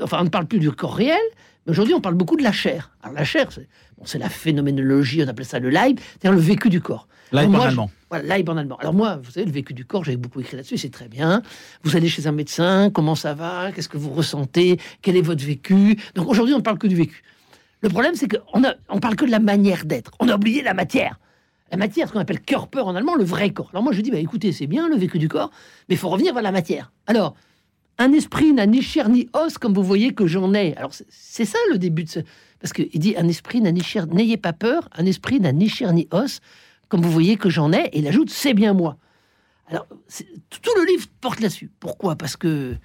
Enfin, 0.00 0.18
on 0.20 0.24
ne 0.24 0.28
parle 0.28 0.46
plus 0.46 0.58
du 0.58 0.70
corps 0.70 0.94
réel, 0.94 1.20
mais 1.66 1.72
aujourd'hui, 1.72 1.94
on 1.94 2.00
parle 2.00 2.14
beaucoup 2.14 2.36
de 2.36 2.42
la 2.42 2.52
chair. 2.52 2.90
Alors 3.02 3.14
la 3.14 3.24
chair, 3.24 3.50
c'est 3.52 3.68
bon, 3.96 4.04
la 4.18 4.28
phénoménologie, 4.28 5.22
on 5.22 5.28
appelle 5.28 5.44
ça 5.44 5.58
le 5.58 5.70
Leib, 5.70 5.98
c'est-à-dire 5.98 6.32
le 6.32 6.44
vécu 6.44 6.70
du 6.70 6.80
corps. 6.80 7.06
Leib 7.32 7.54
en 7.54 7.60
allemand. 7.60 7.90
voilà, 8.10 8.36
Leib 8.36 8.48
en 8.48 8.56
allemand. 8.56 8.76
Alors 8.76 8.94
moi, 8.94 9.18
vous 9.22 9.30
savez, 9.30 9.46
le 9.46 9.52
vécu 9.52 9.72
du 9.72 9.84
corps, 9.84 10.04
j'avais 10.04 10.16
beaucoup 10.16 10.40
écrit 10.40 10.56
là-dessus, 10.56 10.76
c'est 10.76 10.90
très 10.90 11.08
bien. 11.08 11.42
Vous 11.82 11.96
allez 11.96 12.08
chez 12.08 12.26
un 12.26 12.32
médecin, 12.32 12.90
comment 12.90 13.14
ça 13.14 13.32
va, 13.34 13.72
qu'est-ce 13.72 13.88
que 13.88 13.96
vous 13.96 14.10
ressentez, 14.10 14.78
quel 15.00 15.16
est 15.16 15.22
votre 15.22 15.44
vécu. 15.44 15.98
Donc 16.14 16.28
aujourd'hui, 16.28 16.54
on 16.54 16.58
ne 16.58 16.62
parle 16.62 16.78
que 16.78 16.86
du 16.86 16.96
vécu. 16.96 17.22
Le 17.80 17.88
problème, 17.88 18.14
c'est 18.14 18.28
qu'on 18.28 18.60
ne 18.60 18.68
on 18.88 18.98
parle 19.00 19.16
que 19.16 19.24
de 19.24 19.30
la 19.30 19.40
manière 19.40 19.84
d'être. 19.84 20.12
On 20.20 20.28
a 20.28 20.34
oublié 20.34 20.62
la 20.62 20.74
matière. 20.74 21.18
La 21.70 21.78
matière, 21.78 22.06
ce 22.06 22.12
qu'on 22.12 22.20
appelle 22.20 22.40
Körper 22.40 22.80
en 22.80 22.94
allemand, 22.94 23.14
le 23.14 23.24
vrai 23.24 23.50
corps. 23.50 23.70
Alors 23.72 23.82
moi, 23.82 23.92
je 23.92 24.02
dis, 24.02 24.10
bah, 24.10 24.18
écoutez, 24.18 24.52
c'est 24.52 24.66
bien 24.66 24.88
le 24.88 24.96
vécu 24.96 25.18
du 25.18 25.28
corps, 25.28 25.50
mais 25.88 25.94
il 25.94 25.98
faut 25.98 26.10
revenir 26.10 26.34
vers 26.34 26.42
la 26.42 26.52
matière. 26.52 26.92
Alors, 27.06 27.34
un 27.98 28.12
esprit 28.12 28.52
n'a 28.52 28.66
ni 28.66 28.82
chair 28.82 29.08
ni 29.08 29.28
os, 29.32 29.58
comme 29.58 29.74
vous 29.74 29.82
voyez 29.82 30.12
que 30.12 30.26
j'en 30.26 30.54
ai. 30.54 30.74
Alors, 30.76 30.92
c'est 31.08 31.44
ça 31.44 31.58
le 31.70 31.78
début 31.78 32.04
de 32.04 32.08
ce... 32.08 32.20
Parce 32.60 32.72
qu'il 32.72 32.98
dit, 32.98 33.14
un 33.16 33.28
esprit 33.28 33.60
n'a 33.60 33.72
ni 33.72 33.82
chair, 33.82 34.06
n'ayez 34.06 34.36
pas 34.36 34.52
peur, 34.52 34.88
un 34.96 35.04
esprit 35.06 35.40
n'a 35.40 35.52
ni 35.52 35.68
chair 35.68 35.92
ni 35.92 36.08
os, 36.12 36.40
comme 36.88 37.02
vous 37.02 37.10
voyez 37.10 37.36
que 37.36 37.50
j'en 37.50 37.72
ai, 37.72 37.86
et 37.92 37.98
il 37.98 38.06
ajoute, 38.06 38.30
c'est 38.30 38.54
bien 38.54 38.72
moi. 38.72 38.96
Alors, 39.68 39.86
tout 39.88 40.70
le 40.76 40.84
livre 40.86 41.06
porte 41.20 41.40
là-dessus. 41.40 41.70
Pourquoi? 41.80 42.16
Parce 42.16 42.36
que, 42.36 42.76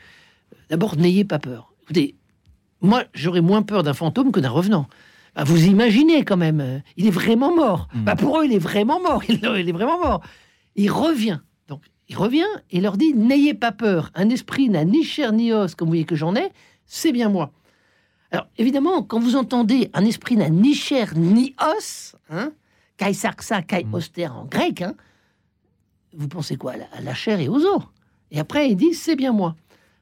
d'abord, 0.69 0.95
n'ayez 0.95 1.25
pas 1.25 1.39
peur. 1.39 1.73
Écoutez, 1.83 2.15
moi, 2.81 3.03
j'aurais 3.13 3.41
moins 3.41 3.61
peur 3.61 3.83
d'un 3.83 3.93
fantôme 3.93 4.31
que 4.31 4.39
d'un 4.39 4.49
revenant. 4.49 4.87
Bah, 5.35 5.43
vous 5.43 5.65
imaginez 5.65 6.23
quand 6.23 6.37
même, 6.37 6.61
euh, 6.61 6.79
il 6.95 7.05
est 7.05 7.11
vraiment 7.11 7.55
mort. 7.55 7.87
Hmm. 7.93 8.03
Bah, 8.03 8.15
pour 8.15 8.39
eux, 8.39 8.45
il 8.45 8.53
est 8.53 8.59
vraiment 8.59 8.99
mort. 8.99 9.23
Il, 9.29 9.45
est 9.45 9.71
vraiment 9.71 9.99
mort. 9.99 10.21
Il 10.75 10.91
revient. 10.91 11.39
Il 12.09 12.17
revient 12.17 12.47
et 12.71 12.79
leur 12.79 12.97
dit 12.97 13.13
N'ayez 13.13 13.53
pas 13.53 13.71
peur. 13.71 14.11
Un 14.15 14.29
esprit 14.29 14.69
n'a 14.69 14.85
ni 14.85 15.03
chair 15.03 15.33
ni 15.33 15.51
os, 15.51 15.75
comme 15.75 15.87
vous 15.87 15.91
voyez 15.91 16.05
que 16.05 16.15
j'en 16.15 16.35
ai, 16.35 16.51
c'est 16.85 17.11
bien 17.11 17.29
moi. 17.29 17.51
Alors, 18.31 18.47
évidemment, 18.57 19.03
quand 19.03 19.19
vous 19.19 19.35
entendez 19.35 19.89
un 19.93 20.03
esprit 20.03 20.35
n'a 20.35 20.49
ni 20.49 20.73
chair 20.73 21.13
ni 21.15 21.55
os, 21.77 22.15
hein, 22.29 22.51
kai 22.97 23.13
sarxa, 23.13 23.61
kai 23.61 23.83
hmm. 23.85 23.93
oster 23.93 24.27
en 24.27 24.45
grec, 24.45 24.81
hein, 24.81 24.95
vous 26.13 26.27
pensez 26.27 26.55
quoi 26.57 26.73
à 26.93 27.01
la, 27.01 27.13
chair 27.13 27.39
et 27.39 27.47
aux 27.47 27.63
os? 27.63 27.83
Et 28.31 28.39
après, 28.39 28.69
il 28.69 28.75
dit 28.75 28.93
C'est 28.93 29.15
bien 29.15 29.31
moi. 29.31 29.55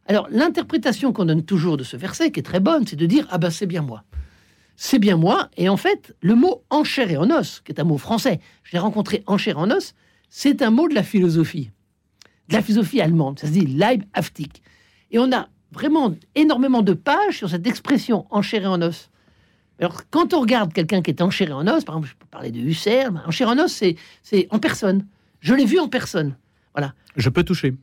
Alors, 0.07 0.27
l'interprétation 0.29 1.13
qu'on 1.13 1.25
donne 1.25 1.43
toujours 1.43 1.77
de 1.77 1.83
ce 1.83 1.97
verset, 1.97 2.31
qui 2.31 2.39
est 2.39 2.43
très 2.43 2.59
bonne, 2.59 2.85
c'est 2.85 2.95
de 2.95 3.05
dire 3.05 3.27
Ah 3.31 3.37
ben, 3.37 3.49
c'est 3.49 3.65
bien 3.65 3.81
moi. 3.81 4.03
C'est 4.75 4.99
bien 4.99 5.17
moi. 5.17 5.49
Et 5.57 5.69
en 5.69 5.77
fait, 5.77 6.15
le 6.21 6.35
mot 6.35 6.63
en 6.69 6.83
chair 6.83 7.09
et 7.11 7.17
en 7.17 7.29
os, 7.31 7.61
qui 7.61 7.71
est 7.71 7.79
un 7.79 7.85
mot 7.85 7.97
français, 7.97 8.39
je 8.63 8.73
l'ai 8.73 8.79
rencontré 8.79 9.23
en 9.25 9.37
chair 9.37 9.57
et 9.57 9.61
en 9.61 9.71
os, 9.71 9.93
c'est 10.29 10.61
un 10.61 10.69
mot 10.69 10.87
de 10.87 10.95
la 10.95 11.03
philosophie, 11.03 11.71
de 12.49 12.53
la 12.53 12.61
philosophie 12.61 13.01
allemande. 13.01 13.39
Ça 13.39 13.47
se 13.47 13.51
dit 13.51 13.65
Leibhaftig. 13.65 14.61
Et 15.11 15.19
on 15.19 15.31
a 15.31 15.47
vraiment 15.71 16.15
énormément 16.35 16.81
de 16.81 16.93
pages 16.93 17.37
sur 17.37 17.49
cette 17.49 17.67
expression 17.67 18.25
en 18.29 18.41
chair 18.41 18.63
et 18.63 18.67
en 18.67 18.81
os. 18.81 19.09
Alors, 19.79 20.03
quand 20.09 20.33
on 20.33 20.39
regarde 20.39 20.71
quelqu'un 20.71 21.01
qui 21.01 21.11
est 21.11 21.21
en 21.21 21.29
chair 21.29 21.49
et 21.49 21.53
en 21.53 21.67
os, 21.67 21.83
par 21.83 21.95
exemple, 21.95 22.07
je 22.07 22.15
peux 22.15 22.27
parler 22.29 22.51
de 22.51 22.59
Husserl, 22.59 23.21
en 23.25 23.31
chair 23.31 23.49
et 23.49 23.51
en 23.51 23.59
os, 23.59 23.83
c'est 24.23 24.47
en 24.51 24.59
personne. 24.59 25.05
Je 25.41 25.53
l'ai 25.53 25.65
vu 25.65 25.79
en 25.79 25.89
personne. 25.89 26.35
Voilà. 26.73 26.93
Je 27.15 27.29
peux 27.29 27.43
toucher. 27.43 27.75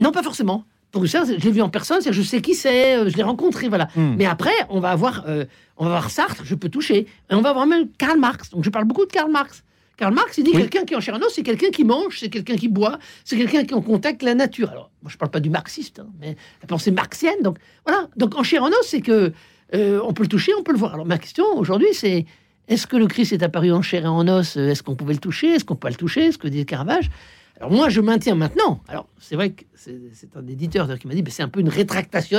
Non, 0.00 0.12
pas 0.12 0.22
forcément 0.22 0.64
pour 0.92 1.06
ça, 1.06 1.24
je 1.24 1.44
l'ai 1.44 1.50
vu 1.50 1.60
en 1.60 1.68
personne, 1.68 2.00
je 2.08 2.22
sais 2.22 2.40
qui 2.40 2.54
c'est, 2.54 2.96
euh, 2.96 3.10
je 3.10 3.16
l'ai 3.16 3.22
rencontré, 3.22 3.68
voilà. 3.68 3.88
Hmm. 3.96 4.14
Mais 4.16 4.24
après, 4.24 4.54
on 4.70 4.80
va 4.80 4.90
avoir, 4.90 5.24
euh, 5.28 5.44
on 5.76 5.84
va 5.84 5.90
avoir 5.90 6.10
Sartre, 6.10 6.42
je 6.44 6.54
peux 6.54 6.70
toucher, 6.70 7.06
et 7.30 7.34
on 7.34 7.42
va 7.42 7.50
avoir 7.50 7.66
même 7.66 7.88
Karl 7.98 8.18
Marx. 8.18 8.50
Donc 8.50 8.64
je 8.64 8.70
parle 8.70 8.86
beaucoup 8.86 9.04
de 9.04 9.12
Karl 9.12 9.30
Marx. 9.30 9.62
Karl 9.96 10.12
Marx, 10.12 10.36
il 10.36 10.44
dit 10.44 10.52
quelqu'un 10.52 10.84
qui 10.84 10.92
est 10.92 10.96
en 10.96 11.00
chair 11.00 11.18
c'est 11.30 11.42
quelqu'un 11.42 11.70
qui 11.70 11.84
mange, 11.84 12.18
c'est 12.18 12.28
quelqu'un 12.28 12.56
qui 12.56 12.68
boit, 12.68 12.98
c'est 13.24 13.36
quelqu'un 13.36 13.64
qui 13.64 13.72
est 13.72 13.76
en 13.76 13.82
contact 13.82 14.22
avec 14.22 14.22
la 14.22 14.34
nature. 14.34 14.70
Alors, 14.70 14.90
moi, 15.02 15.10
je 15.10 15.16
parle 15.16 15.30
pas 15.30 15.40
du 15.40 15.48
marxiste, 15.48 16.00
hein, 16.00 16.08
mais 16.20 16.36
la 16.60 16.66
pensée 16.66 16.90
marxienne. 16.90 17.40
Donc 17.42 17.58
voilà. 17.86 18.08
Donc 18.16 18.36
en 18.36 18.42
chair 18.42 18.62
en 18.62 18.68
os, 18.68 18.84
c'est 18.84 19.00
que 19.00 19.32
euh, 19.74 20.00
on 20.04 20.12
peut 20.12 20.22
le 20.22 20.28
toucher, 20.28 20.52
on 20.58 20.62
peut 20.62 20.72
le 20.72 20.78
voir. 20.78 20.94
Alors 20.94 21.06
ma 21.06 21.18
question 21.18 21.44
aujourd'hui, 21.56 21.88
c'est 21.92 22.26
est-ce 22.68 22.86
que 22.86 22.96
le 22.96 23.06
Christ 23.06 23.32
est 23.32 23.42
apparu 23.42 23.72
en 23.72 23.80
chair 23.80 24.04
et 24.04 24.08
en 24.08 24.28
os? 24.28 24.56
Est-ce 24.56 24.82
qu'on 24.82 24.96
pouvait 24.96 25.14
le 25.14 25.20
toucher? 25.20 25.48
Est-ce 25.54 25.64
qu'on 25.64 25.76
peut 25.76 25.88
le 25.88 25.94
toucher? 25.94 26.30
Ce 26.30 26.38
que 26.38 26.48
dit 26.48 26.66
Caravage. 26.66 27.10
Alors 27.58 27.70
moi, 27.70 27.88
je 27.88 28.00
maintiens 28.00 28.34
maintenant. 28.34 28.80
Alors 28.88 29.08
c'est 29.18 29.34
vrai 29.34 29.50
que 29.50 29.64
c'est 29.74 30.36
un 30.36 30.46
éditeur 30.46 30.98
qui 30.98 31.06
m'a 31.06 31.14
dit, 31.14 31.24
c'est 31.28 31.42
un 31.42 31.48
peu 31.48 31.60
une 31.60 31.68
rétractation, 31.68 32.38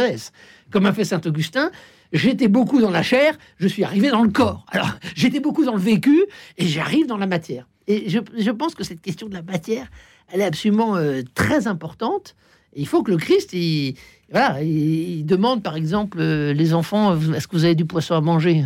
comme 0.72 0.86
a 0.86 0.94
fait 0.94 1.06
saint 1.06 1.22
Augustin. 1.26 1.72
J'étais 2.14 2.48
beaucoup 2.48 2.80
dans 2.80 2.92
la 2.92 3.04
chair, 3.04 3.38
je 3.58 3.68
suis 3.68 3.84
arrivé 3.84 4.10
dans 4.10 4.24
le 4.24 4.30
corps. 4.30 4.66
Alors 4.70 4.92
j'étais 5.16 5.40
beaucoup 5.40 5.66
dans 5.66 5.74
le 5.74 5.82
vécu 5.82 6.26
et 6.58 6.66
j'arrive 6.66 7.08
dans 7.08 7.18
la 7.18 7.28
matière. 7.28 7.68
Et 7.88 8.10
je, 8.10 8.52
pense 8.52 8.76
que 8.76 8.84
cette 8.84 9.02
question 9.02 9.28
de 9.28 9.34
la 9.34 9.42
matière, 9.42 9.88
elle 10.32 10.42
est 10.42 10.46
absolument 10.46 10.98
euh, 10.98 11.22
très 11.36 11.68
importante. 11.68 12.36
il 12.76 12.86
faut 12.86 13.02
que 13.02 13.12
le 13.12 13.18
Christ, 13.18 13.54
il, 13.54 13.96
voilà, 14.30 14.62
il, 14.62 15.26
demande 15.26 15.64
par 15.64 15.76
exemple 15.76 16.18
euh, 16.20 16.54
les 16.54 16.74
enfants, 16.74 17.18
est-ce 17.34 17.48
que 17.48 17.56
vous 17.56 17.64
avez 17.64 17.76
du 17.76 17.86
poisson 17.86 18.16
à 18.16 18.22
manger? 18.22 18.66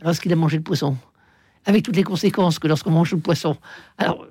Alors 0.00 0.12
est-ce 0.12 0.20
qu'il 0.20 0.32
a 0.32 0.36
mangé 0.36 0.56
le 0.56 0.62
poisson? 0.62 0.96
Avec 1.66 1.84
toutes 1.84 1.96
les 1.96 2.02
conséquences 2.02 2.58
que 2.58 2.66
lorsqu'on 2.66 2.90
mange 2.90 3.12
le 3.12 3.18
poisson. 3.18 3.56
Alors 3.98 4.26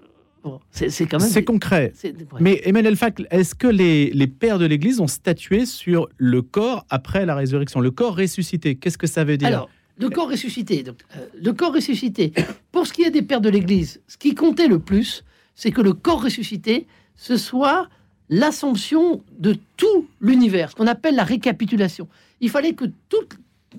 c'est 0.71 1.05
quand 1.05 1.19
même. 1.19 1.29
C'est 1.29 1.43
concret. 1.43 1.93
Mais 2.39 2.61
Emmanuel 2.65 2.95
Fac, 2.95 3.21
est-ce 3.31 3.55
que 3.55 3.67
les, 3.67 4.11
les, 4.11 4.27
pères 4.27 4.59
de 4.59 4.65
l'Église 4.65 4.99
ont 4.99 5.07
statué 5.07 5.65
sur 5.65 6.09
le 6.17 6.41
corps 6.41 6.85
après 6.89 7.25
la 7.25 7.35
résurrection, 7.35 7.79
le 7.79 7.91
corps 7.91 8.15
ressuscité? 8.15 8.75
Qu'est-ce 8.75 8.97
que 8.97 9.07
ça 9.07 9.23
veut 9.23 9.37
dire? 9.37 9.47
Alors, 9.47 9.69
le 9.97 10.09
corps 10.09 10.29
ressuscité. 10.29 10.83
Donc, 10.83 11.01
euh, 11.15 11.25
le 11.41 11.53
corps 11.53 11.73
ressuscité. 11.73 12.33
Pour 12.71 12.87
ce 12.87 12.93
qui 12.93 13.03
est 13.03 13.11
des 13.11 13.21
pères 13.21 13.41
de 13.41 13.49
l'Église, 13.49 14.01
ce 14.07 14.17
qui 14.17 14.35
comptait 14.35 14.67
le 14.67 14.79
plus, 14.79 15.23
c'est 15.55 15.71
que 15.71 15.81
le 15.81 15.93
corps 15.93 16.23
ressuscité, 16.23 16.85
ce 17.15 17.37
soit 17.37 17.89
l'assomption 18.29 19.23
de 19.39 19.57
tout 19.77 20.07
l'univers, 20.21 20.71
ce 20.71 20.75
qu'on 20.75 20.87
appelle 20.87 21.15
la 21.15 21.23
récapitulation. 21.23 22.07
Il 22.41 22.49
fallait 22.49 22.73
que 22.73 22.85
tout 23.09 23.25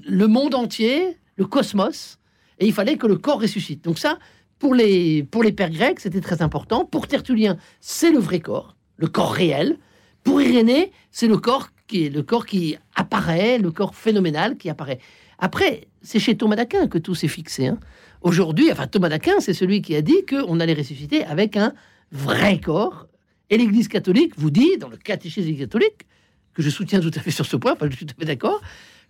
le 0.06 0.26
monde 0.26 0.54
entier, 0.54 1.16
le 1.37 1.46
cosmos, 1.46 2.18
et 2.58 2.66
il 2.66 2.72
fallait 2.72 2.96
que 2.96 3.06
le 3.06 3.16
corps 3.16 3.40
ressuscite. 3.40 3.84
Donc 3.84 3.98
ça, 3.98 4.18
pour 4.58 4.74
les, 4.74 5.22
pour 5.22 5.42
les 5.42 5.52
pères 5.52 5.70
grecs, 5.70 6.00
c'était 6.00 6.20
très 6.20 6.42
important. 6.42 6.84
Pour 6.84 7.06
Tertullien, 7.06 7.56
c'est 7.80 8.10
le 8.10 8.18
vrai 8.18 8.40
corps, 8.40 8.76
le 8.96 9.06
corps 9.06 9.32
réel. 9.32 9.78
Pour 10.24 10.42
Irénée, 10.42 10.92
c'est 11.10 11.28
le 11.28 11.38
corps 11.38 11.68
qui 11.86 12.06
est 12.06 12.10
le 12.10 12.22
corps 12.22 12.44
qui 12.44 12.76
apparaît, 12.94 13.58
le 13.58 13.70
corps 13.70 13.94
phénoménal 13.94 14.56
qui 14.56 14.68
apparaît. 14.68 14.98
Après, 15.38 15.88
c'est 16.02 16.18
chez 16.18 16.36
Thomas 16.36 16.56
d'Aquin 16.56 16.88
que 16.88 16.98
tout 16.98 17.14
s'est 17.14 17.28
fixé. 17.28 17.68
Hein. 17.68 17.78
Aujourd'hui, 18.20 18.70
enfin 18.70 18.86
Thomas 18.86 19.08
d'Aquin, 19.08 19.40
c'est 19.40 19.54
celui 19.54 19.80
qui 19.80 19.94
a 19.94 20.02
dit 20.02 20.26
qu'on 20.28 20.60
allait 20.60 20.74
ressusciter 20.74 21.24
avec 21.24 21.56
un 21.56 21.72
vrai 22.12 22.60
corps. 22.60 23.06
Et 23.50 23.56
l'Église 23.56 23.88
catholique 23.88 24.34
vous 24.36 24.50
dit, 24.50 24.76
dans 24.78 24.88
le 24.88 24.96
catéchisme 24.96 25.56
catholique, 25.56 26.06
que 26.52 26.62
je 26.62 26.70
soutiens 26.70 27.00
tout 27.00 27.12
à 27.14 27.20
fait 27.20 27.30
sur 27.30 27.46
ce 27.46 27.56
point, 27.56 27.72
enfin, 27.72 27.88
je 27.88 27.96
suis 27.96 28.04
tout 28.04 28.14
à 28.16 28.20
fait 28.20 28.26
d'accord, 28.26 28.60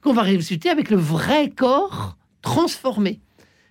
qu'on 0.02 0.12
va 0.12 0.22
ressusciter 0.22 0.68
avec 0.68 0.90
le 0.90 0.96
vrai 0.96 1.50
corps 1.50 2.16
transformé. 2.42 3.20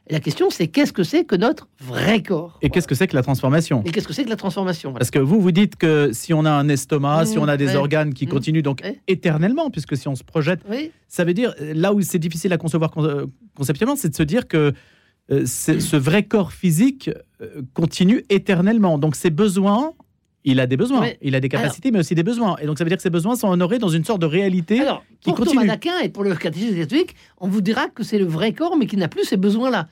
La 0.09 0.19
question, 0.21 0.49
c'est 0.49 0.67
qu'est-ce 0.67 0.93
que 0.93 1.03
c'est 1.03 1.25
que 1.25 1.35
notre 1.35 1.67
vrai 1.81 2.21
corps? 2.23 2.57
Et 2.61 2.69
qu'est-ce 2.69 2.87
que 2.87 2.95
c'est 2.95 3.07
que 3.07 3.15
la 3.15 3.23
transformation? 3.23 3.83
Et 3.85 3.91
qu'est-ce 3.91 4.07
que 4.07 4.13
c'est 4.13 4.23
que 4.23 4.29
la 4.29 4.35
transformation? 4.37 4.93
Parce 4.93 5.11
que 5.11 5.19
vous, 5.19 5.41
vous 5.41 5.51
dites 5.51 5.75
que 5.75 6.11
si 6.13 6.33
on 6.33 6.45
a 6.45 6.51
un 6.51 6.69
estomac, 6.69 7.25
si 7.25 7.37
Mmh, 7.37 7.41
on 7.41 7.47
a 7.47 7.57
des 7.57 7.67
ouais. 7.67 7.75
organes 7.75 8.13
qui 8.13 8.25
Mmh, 8.25 8.29
continuent 8.29 8.61
donc 8.61 8.81
ouais. 8.83 9.01
éternellement, 9.07 9.69
puisque 9.69 9.97
si 9.97 10.07
on 10.07 10.15
se 10.15 10.23
projette, 10.23 10.61
Oui, 10.69 10.91
ça 11.09 11.23
veut 11.25 11.33
dire, 11.33 11.53
là 11.59 11.93
où 11.93 12.01
c'est 12.01 12.19
difficile 12.19 12.53
à 12.53 12.57
concevoir 12.57 12.91
con- 12.91 13.29
conceptuellement, 13.55 13.95
c'est 13.97 14.09
de 14.09 14.15
se 14.15 14.23
dire 14.23 14.47
que 14.47 14.71
euh, 15.29 15.45
ce 15.45 15.97
vrai 15.97 16.23
corps 16.23 16.53
physique 16.53 17.09
euh, 17.41 17.61
continue 17.73 18.23
éternellement. 18.29 18.97
Donc 18.97 19.15
ses 19.17 19.29
besoins, 19.29 19.91
il 20.51 20.59
a 20.59 20.65
des 20.67 20.77
besoins, 20.77 21.09
il 21.21 21.35
a 21.35 21.39
des 21.39 21.49
capacités, 21.49 21.91
mais 21.91 21.99
aussi 21.99 22.15
des 22.15 22.23
besoins. 22.23 22.55
Et 22.61 22.65
donc 22.65 22.77
ça 22.77 22.83
veut 22.83 22.89
dire 22.89 22.97
que 22.97 23.03
ces 23.03 23.09
besoins 23.09 23.35
sont 23.35 23.49
honorés 23.49 23.79
dans 23.79 23.89
une 23.89 24.05
sorte 24.05 24.21
de 24.21 24.25
réalité. 24.25 24.79
Alors, 24.79 25.03
qui 25.19 25.29
pour 25.29 25.35
continue. 25.39 25.55
Thomas 25.61 25.67
d'Aquin 25.67 25.99
et 25.99 26.09
pour 26.09 26.23
le 26.23 26.33
catéchisme 26.35 26.77
catholique, 26.77 27.15
on 27.39 27.47
vous 27.47 27.61
dira 27.61 27.89
que 27.89 28.03
c'est 28.03 28.17
le 28.17 28.25
vrai 28.25 28.53
corps, 28.53 28.77
mais 28.77 28.85
qui 28.87 28.95
n'a 28.97 29.07
plus 29.09 29.25
ces 29.25 29.37
besoins-là. 29.37 29.87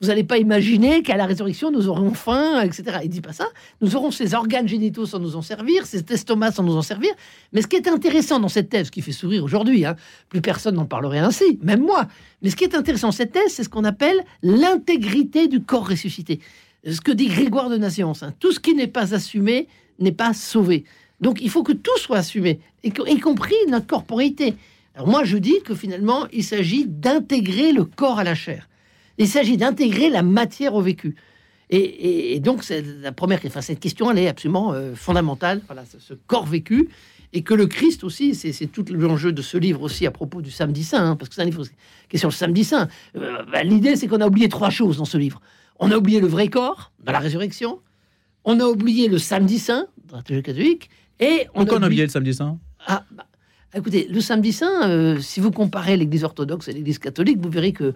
Vous 0.00 0.08
n'allez 0.08 0.24
pas 0.24 0.36
imaginer 0.36 1.02
qu'à 1.02 1.16
la 1.16 1.24
résurrection, 1.24 1.70
nous 1.70 1.88
aurons 1.88 2.12
faim, 2.12 2.60
etc. 2.60 2.98
Il 3.02 3.08
dit 3.08 3.22
pas 3.22 3.32
ça. 3.32 3.46
Nous 3.80 3.96
aurons 3.96 4.10
ces 4.10 4.34
organes 4.34 4.68
génitaux 4.68 5.06
sans 5.06 5.18
nous 5.18 5.36
en 5.36 5.42
servir, 5.42 5.86
ces 5.86 6.04
estomacs 6.10 6.52
sans 6.54 6.62
nous 6.62 6.76
en 6.76 6.82
servir. 6.82 7.10
Mais 7.54 7.62
ce 7.62 7.66
qui 7.66 7.76
est 7.76 7.88
intéressant 7.88 8.38
dans 8.38 8.48
cette 8.50 8.68
thèse, 8.68 8.88
ce 8.88 8.90
qui 8.90 9.00
fait 9.00 9.12
sourire 9.12 9.42
aujourd'hui, 9.42 9.86
hein, 9.86 9.96
plus 10.28 10.42
personne 10.42 10.74
n'en 10.74 10.84
parlerait 10.84 11.20
ainsi, 11.20 11.58
même 11.62 11.80
moi. 11.80 12.06
Mais 12.42 12.50
ce 12.50 12.56
qui 12.56 12.64
est 12.64 12.74
intéressant 12.74 13.08
dans 13.08 13.12
cette 13.12 13.32
thèse, 13.32 13.48
c'est 13.54 13.64
ce 13.64 13.70
qu'on 13.70 13.84
appelle 13.84 14.22
l'intégrité 14.42 15.48
du 15.48 15.62
corps 15.62 15.88
ressuscité. 15.88 16.40
Ce 16.88 17.00
que 17.00 17.10
dit 17.12 17.28
Grégoire 17.28 17.70
de 17.70 17.78
Naziance. 17.78 18.22
hein. 18.22 18.34
Tout 18.38 18.52
ce 18.52 18.60
qui 18.60 18.74
n'est 18.74 18.86
pas 18.86 19.14
assumé 19.14 19.66
n'est 19.98 20.12
pas 20.12 20.32
sauvé. 20.32 20.84
Donc 21.20 21.40
il 21.40 21.50
faut 21.50 21.62
que 21.62 21.72
tout 21.72 21.96
soit 21.98 22.18
assumé, 22.18 22.60
y 22.84 22.88
y 22.88 23.20
compris 23.20 23.54
notre 23.68 23.86
corporité. 23.86 24.54
Alors 24.94 25.08
moi 25.08 25.24
je 25.24 25.36
dis 25.36 25.60
que 25.64 25.74
finalement 25.74 26.26
il 26.32 26.44
s'agit 26.44 26.86
d'intégrer 26.86 27.72
le 27.72 27.84
corps 27.84 28.18
à 28.18 28.24
la 28.24 28.34
chair. 28.34 28.68
Il 29.18 29.28
s'agit 29.28 29.56
d'intégrer 29.56 30.10
la 30.10 30.22
matière 30.22 30.74
au 30.74 30.82
vécu. 30.82 31.16
Et, 31.68 32.38
donc 32.38 32.62
c'est 32.62 32.82
la 33.00 33.10
première, 33.10 33.40
enfin 33.44 33.60
cette 33.60 33.80
question 33.80 34.10
elle 34.10 34.18
est 34.18 34.28
absolument 34.28 34.72
euh, 34.72 34.94
fondamentale. 34.94 35.62
Ce, 35.98 36.14
corps 36.14 36.46
vécu 36.46 36.88
et 37.32 37.42
que 37.42 37.54
le 37.54 37.66
Christ 37.66 38.04
aussi, 38.04 38.34
c'est 38.34 38.52
c'est 38.52 38.66
tout 38.66 38.84
l'enjeu 38.88 39.32
de 39.32 39.42
ce 39.42 39.58
livre 39.58 39.82
aussi 39.82 40.06
à 40.06 40.12
propos 40.12 40.42
du 40.42 40.50
samedi 40.50 40.84
saint, 40.84 41.10
hein, 41.10 41.16
parce 41.16 41.28
que 41.28 41.34
c'est 41.34 41.42
un 41.42 41.46
livre 41.46 41.64
qui 42.08 42.16
est 42.16 42.18
sur 42.18 42.28
le 42.28 42.34
samedi 42.34 42.62
saint. 42.62 42.88
Euh, 43.16 43.42
bah, 43.50 43.64
L'idée 43.64 43.96
c'est 43.96 44.06
qu'on 44.06 44.20
a 44.20 44.26
oublié 44.26 44.48
trois 44.48 44.70
choses 44.70 44.98
dans 44.98 45.04
ce 45.04 45.18
livre. 45.18 45.40
On 45.78 45.90
a 45.90 45.96
oublié 45.96 46.20
le 46.20 46.28
vrai 46.28 46.48
corps 46.48 46.92
dans 47.02 47.12
la 47.12 47.18
résurrection. 47.18 47.80
On 48.46 48.58
a 48.60 48.64
oublié 48.64 49.08
le 49.08 49.18
samedi 49.18 49.58
saint 49.58 49.86
dans 50.08 50.16
la 50.16 50.22
théologie 50.22 50.44
catholique. 50.44 50.88
Et 51.20 51.46
on 51.54 51.60
Pourquoi 51.60 51.78
on 51.78 51.82
a 51.82 51.86
oublié- 51.86 51.86
oublié 51.86 52.02
le 52.04 52.10
samedi 52.10 52.32
saint? 52.34 52.58
Ah, 52.86 53.04
bah, 53.10 53.26
écoutez, 53.74 54.06
le 54.08 54.20
samedi 54.20 54.52
saint, 54.52 54.88
euh, 54.88 55.18
si 55.20 55.40
vous 55.40 55.50
comparez 55.50 55.96
l'Église 55.96 56.24
orthodoxe 56.24 56.68
et 56.68 56.72
l'Église 56.72 56.98
catholique, 56.98 57.38
vous 57.40 57.50
verrez 57.50 57.72
que 57.72 57.92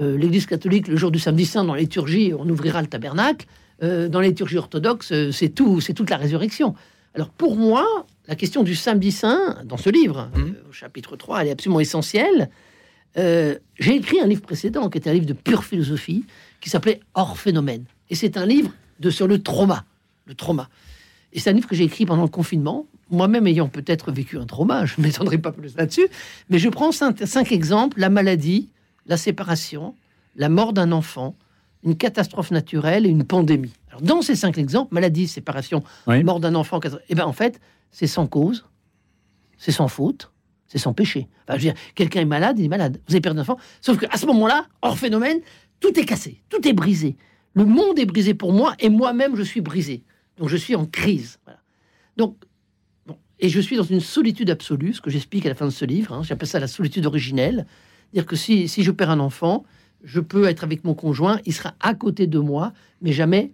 euh, 0.00 0.16
l'Église 0.18 0.46
catholique, 0.46 0.88
le 0.88 0.96
jour 0.96 1.10
du 1.10 1.18
samedi 1.18 1.46
saint, 1.46 1.64
dans 1.64 1.74
la 1.74 1.80
liturgie, 1.80 2.32
on 2.36 2.48
ouvrira 2.48 2.80
le 2.82 2.88
tabernacle. 2.88 3.46
Euh, 3.82 4.08
dans 4.08 4.20
la 4.20 4.28
liturgie 4.28 4.58
orthodoxe, 4.58 5.12
euh, 5.12 5.30
c'est 5.32 5.50
tout, 5.50 5.80
c'est 5.80 5.92
toute 5.94 6.10
la 6.10 6.16
résurrection. 6.16 6.74
Alors 7.14 7.28
pour 7.30 7.56
moi, 7.56 7.86
la 8.26 8.34
question 8.36 8.62
du 8.62 8.74
samedi 8.74 9.12
saint, 9.12 9.58
dans 9.64 9.76
ce 9.76 9.90
livre, 9.90 10.30
au 10.68 10.72
chapitre 10.72 11.14
3, 11.16 11.42
elle 11.42 11.48
est 11.48 11.52
absolument 11.52 11.80
essentielle. 11.80 12.48
J'ai 13.16 13.94
écrit 13.94 14.18
un 14.20 14.26
livre 14.26 14.40
précédent 14.40 14.88
qui 14.88 14.96
était 14.96 15.10
un 15.10 15.12
livre 15.12 15.26
de 15.26 15.34
pure 15.34 15.64
philosophie 15.64 16.24
qui 16.62 16.70
s'appelait 16.70 17.00
Hors 17.14 17.36
phénomène. 17.36 17.84
Et 18.08 18.14
c'est 18.14 18.38
un 18.38 18.46
livre 18.46 18.70
de, 19.00 19.10
sur 19.10 19.26
le 19.28 19.42
trauma. 19.42 19.84
Le 20.26 20.34
trauma. 20.34 20.68
Et 21.32 21.40
c'est 21.40 21.50
un 21.50 21.54
livre 21.54 21.66
que 21.68 21.74
j'ai 21.74 21.84
écrit 21.84 22.04
pendant 22.06 22.22
le 22.22 22.28
confinement, 22.28 22.86
moi-même 23.10 23.46
ayant 23.46 23.68
peut-être 23.68 24.12
vécu 24.12 24.38
un 24.38 24.44
trauma, 24.46 24.84
je 24.86 24.94
ne 24.98 25.06
m'étendrai 25.06 25.38
pas 25.38 25.50
plus 25.52 25.76
là-dessus, 25.76 26.06
mais 26.50 26.58
je 26.58 26.68
prends 26.68 26.92
cinq, 26.92 27.26
cinq 27.26 27.52
exemples, 27.52 27.98
la 27.98 28.10
maladie, 28.10 28.68
la 29.06 29.16
séparation, 29.16 29.94
la 30.36 30.48
mort 30.48 30.72
d'un 30.72 30.92
enfant, 30.92 31.34
une 31.84 31.96
catastrophe 31.96 32.50
naturelle 32.50 33.06
et 33.06 33.08
une 33.08 33.24
pandémie. 33.24 33.72
Alors 33.88 34.02
dans 34.02 34.22
ces 34.22 34.36
cinq 34.36 34.58
exemples, 34.58 34.94
maladie, 34.94 35.26
séparation, 35.26 35.82
Oui. 36.06 36.22
mort 36.22 36.38
d'un 36.40 36.54
enfant, 36.54 36.80
eh 37.08 37.14
ben 37.14 37.24
en 37.24 37.32
fait, 37.32 37.60
c'est 37.90 38.06
sans 38.06 38.26
cause, 38.26 38.66
c'est 39.58 39.72
sans 39.72 39.88
faute, 39.88 40.30
c'est 40.68 40.78
sans 40.78 40.92
péché. 40.92 41.28
Enfin, 41.48 41.58
je 41.58 41.66
veux 41.66 41.72
dire, 41.72 41.82
quelqu'un 41.94 42.20
est 42.20 42.24
malade, 42.26 42.58
il 42.58 42.66
est 42.66 42.68
malade. 42.68 43.00
Vous 43.08 43.14
avez 43.14 43.20
perdu 43.20 43.38
un 43.38 43.42
enfant, 43.42 43.58
sauf 43.80 43.98
qu'à 43.98 44.16
ce 44.16 44.26
moment-là, 44.26 44.66
hors 44.82 44.98
phénomène, 44.98 45.40
tout 45.80 45.98
est 45.98 46.04
cassé, 46.04 46.42
tout 46.48 46.66
est 46.66 46.72
brisé. 46.72 47.16
Le 47.54 47.64
monde 47.64 47.98
est 47.98 48.06
brisé 48.06 48.32
pour 48.34 48.52
moi 48.52 48.74
et 48.78 48.88
moi-même 48.88 49.34
je 49.36 49.42
suis 49.42 49.60
brisé. 49.60 50.04
Donc 50.42 50.48
je 50.48 50.56
suis 50.56 50.74
en 50.74 50.86
crise. 50.86 51.38
Donc, 52.16 52.36
et 53.38 53.48
je 53.48 53.60
suis 53.60 53.76
dans 53.76 53.84
une 53.84 54.00
solitude 54.00 54.50
absolue, 54.50 54.92
ce 54.92 55.00
que 55.00 55.08
j'explique 55.08 55.46
à 55.46 55.48
la 55.48 55.54
fin 55.54 55.66
de 55.66 55.70
ce 55.70 55.84
livre. 55.84 56.12
hein. 56.12 56.24
J'appelle 56.24 56.48
ça 56.48 56.58
la 56.58 56.66
solitude 56.66 57.06
originelle. 57.06 57.64
Dire 58.12 58.26
que 58.26 58.34
si, 58.34 58.66
si 58.66 58.82
je 58.82 58.90
perds 58.90 59.10
un 59.10 59.20
enfant, 59.20 59.62
je 60.02 60.18
peux 60.18 60.48
être 60.48 60.64
avec 60.64 60.82
mon 60.82 60.94
conjoint, 60.94 61.38
il 61.46 61.52
sera 61.52 61.74
à 61.78 61.94
côté 61.94 62.26
de 62.26 62.40
moi, 62.40 62.72
mais 63.02 63.12
jamais 63.12 63.52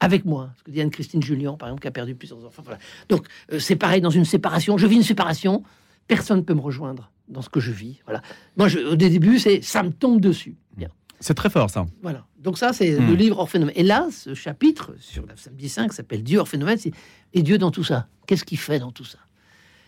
avec 0.00 0.24
moi. 0.24 0.50
Ce 0.58 0.64
que 0.64 0.72
dit 0.72 0.80
Anne-Christine 0.80 1.22
Julien, 1.22 1.52
par 1.52 1.68
exemple, 1.68 1.82
qui 1.82 1.86
a 1.88 1.92
perdu 1.92 2.16
plusieurs 2.16 2.44
enfants. 2.44 2.64
Donc, 3.08 3.28
euh, 3.52 3.60
c'est 3.60 3.76
pareil 3.76 4.00
dans 4.00 4.10
une 4.10 4.24
séparation. 4.24 4.76
Je 4.76 4.88
vis 4.88 4.96
une 4.96 5.04
séparation, 5.04 5.62
personne 6.08 6.38
ne 6.38 6.42
peut 6.42 6.54
me 6.54 6.60
rejoindre 6.60 7.12
dans 7.28 7.42
ce 7.42 7.48
que 7.48 7.60
je 7.60 7.70
vis. 7.70 8.00
Voilà. 8.06 8.22
Moi, 8.56 8.66
je, 8.66 8.80
au 8.80 8.96
début, 8.96 9.38
c'est 9.38 9.62
ça 9.62 9.84
me 9.84 9.92
tombe 9.92 10.20
dessus. 10.20 10.56
Bien. 10.76 10.88
C'est 11.24 11.32
très 11.32 11.48
fort 11.48 11.70
ça. 11.70 11.86
Voilà. 12.02 12.26
Donc 12.38 12.58
ça, 12.58 12.74
c'est 12.74 12.98
Hmm. 13.00 13.08
le 13.08 13.14
livre 13.14 13.38
hors 13.38 13.48
phénomène. 13.48 13.72
Et 13.78 13.82
là, 13.82 14.08
ce 14.10 14.34
chapitre 14.34 14.92
sur 15.00 15.24
la 15.26 15.34
samedi 15.36 15.70
5 15.70 15.90
s'appelle 15.94 16.22
Dieu 16.22 16.38
hors 16.38 16.48
phénomène. 16.48 16.76
C'est 16.76 16.92
et 17.32 17.42
Dieu 17.42 17.56
dans 17.56 17.70
tout 17.70 17.82
ça. 17.82 18.08
Qu'est-ce 18.26 18.44
qu'il 18.44 18.58
fait 18.58 18.78
dans 18.78 18.92
tout 18.92 19.06
ça? 19.06 19.16